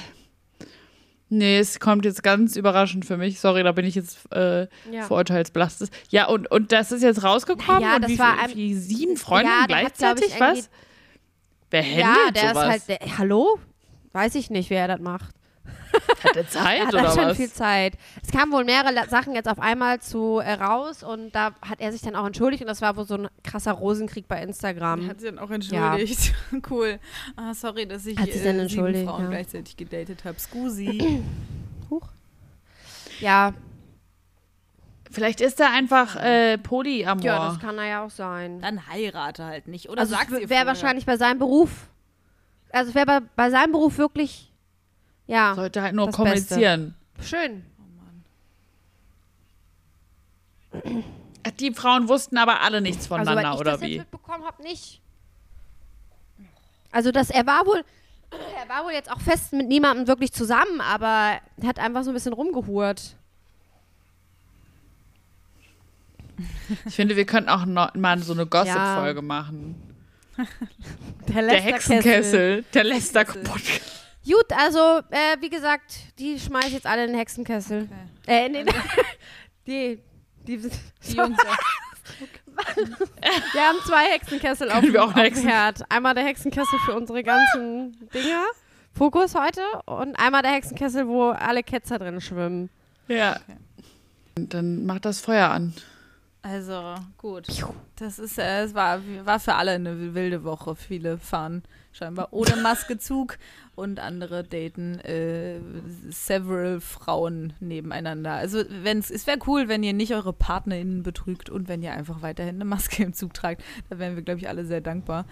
[1.30, 3.40] Nee, es kommt jetzt ganz überraschend für mich.
[3.40, 5.02] Sorry, da bin ich jetzt äh, ja.
[5.02, 5.90] vorurteilsbelastet.
[6.10, 7.82] Ja, und, und das ist jetzt rausgekommen?
[7.82, 10.34] Ja, das wie, war ein, wie sieben Freunde ja, gleichzeitig?
[10.34, 10.70] Hat, was?
[11.70, 12.62] Wer handelt Ja, der sowas?
[12.62, 13.58] ist halt, der, hallo?
[14.12, 15.34] Weiß ich nicht, wer das macht.
[16.24, 17.36] Hat er Zeit er hat oder schon was?
[17.36, 17.94] viel Zeit.
[18.22, 21.92] Es kamen wohl mehrere Sachen jetzt auf einmal zu äh, raus und da hat er
[21.92, 25.02] sich dann auch entschuldigt und das war wohl so ein krasser Rosenkrieg bei Instagram.
[25.02, 26.34] Er hat sich dann auch entschuldigt.
[26.52, 26.58] Ja.
[26.70, 26.98] cool.
[27.36, 29.30] Ah, sorry, dass ich hat äh, sieben Frauen ja.
[29.30, 30.38] gleichzeitig gedatet habe.
[30.38, 31.22] Scusi.
[31.90, 32.08] Huch.
[33.20, 33.54] Ja.
[35.10, 37.24] Vielleicht ist er einfach äh, Polyamor.
[37.24, 38.60] Ja, das kann er ja auch sein.
[38.60, 39.88] Dann heirate halt nicht.
[39.88, 41.88] Oder also sag's wäre wahrscheinlich bei seinem Beruf.
[42.72, 44.50] Also es wäre bei, bei seinem Beruf wirklich
[45.26, 45.54] ja.
[45.54, 46.94] Sollte halt nur kommunizieren.
[47.16, 47.36] Beste.
[47.36, 47.64] Schön.
[50.72, 51.04] Oh Mann.
[51.58, 53.96] Die Frauen wussten aber alle nichts also, voneinander, also, oder das wie?
[53.96, 55.00] Jetzt mitbekommen habe, nicht.
[56.90, 57.84] Also, das, er war wohl,
[58.30, 62.10] er war wohl jetzt auch fest mit niemandem wirklich zusammen, aber er hat einfach so
[62.10, 63.16] ein bisschen rumgehurt.
[66.86, 69.22] Ich finde, wir könnten auch noch mal so eine Gossip-Folge ja.
[69.22, 69.80] machen.
[71.28, 74.03] Der, der Hexenkessel, der Lester-Podcast.
[74.26, 74.78] Gut, also,
[75.10, 77.88] äh, wie gesagt, die schmeiße ich jetzt alle in den Hexenkessel.
[78.22, 78.44] Okay.
[78.44, 78.66] Äh, in den.
[79.66, 80.02] die.
[80.46, 81.38] Die, die Jungs.
[83.52, 85.90] wir haben zwei Hexenkessel auf, wir auch auf dem Herd.
[85.90, 88.44] Einmal der Hexenkessel für unsere ganzen Dinger,
[88.92, 92.68] Fokus heute, und einmal der Hexenkessel, wo alle Ketzer drin schwimmen.
[93.08, 93.36] Ja.
[93.36, 93.56] Okay.
[94.34, 95.72] Dann macht das Feuer an.
[96.42, 97.46] Also, gut.
[97.96, 100.76] Das ist, äh, es war, war für alle eine wilde Woche.
[100.76, 101.62] Viele fahren
[101.94, 103.38] scheinbar ohne Maskezug
[103.74, 105.60] und andere daten äh,
[106.10, 108.32] several Frauen nebeneinander.
[108.32, 112.20] Also wenn's, es wäre cool, wenn ihr nicht eure PartnerInnen betrügt und wenn ihr einfach
[112.20, 113.62] weiterhin eine Maske im Zug tragt.
[113.88, 115.24] Da wären wir, glaube ich, alle sehr dankbar.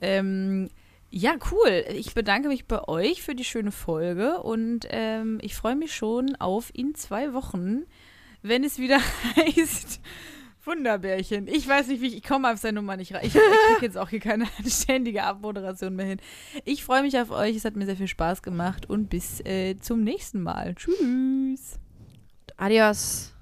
[0.00, 0.68] Ähm,
[1.10, 1.84] ja, cool.
[1.92, 6.36] Ich bedanke mich bei euch für die schöne Folge und ähm, ich freue mich schon
[6.36, 7.84] auf in zwei Wochen,
[8.42, 8.98] wenn es wieder
[9.36, 10.00] heißt
[10.68, 11.48] Wunderbärchen.
[11.48, 13.22] Ich weiß nicht, wie ich, ich komme auf seine Nummer nicht rein.
[13.24, 16.20] Ich, ich kriege jetzt auch hier keine ständige Abmoderation mehr hin.
[16.64, 17.56] Ich freue mich auf euch.
[17.56, 20.74] Es hat mir sehr viel Spaß gemacht und bis äh, zum nächsten Mal.
[20.74, 21.80] Tschüss.
[22.56, 23.32] Adios.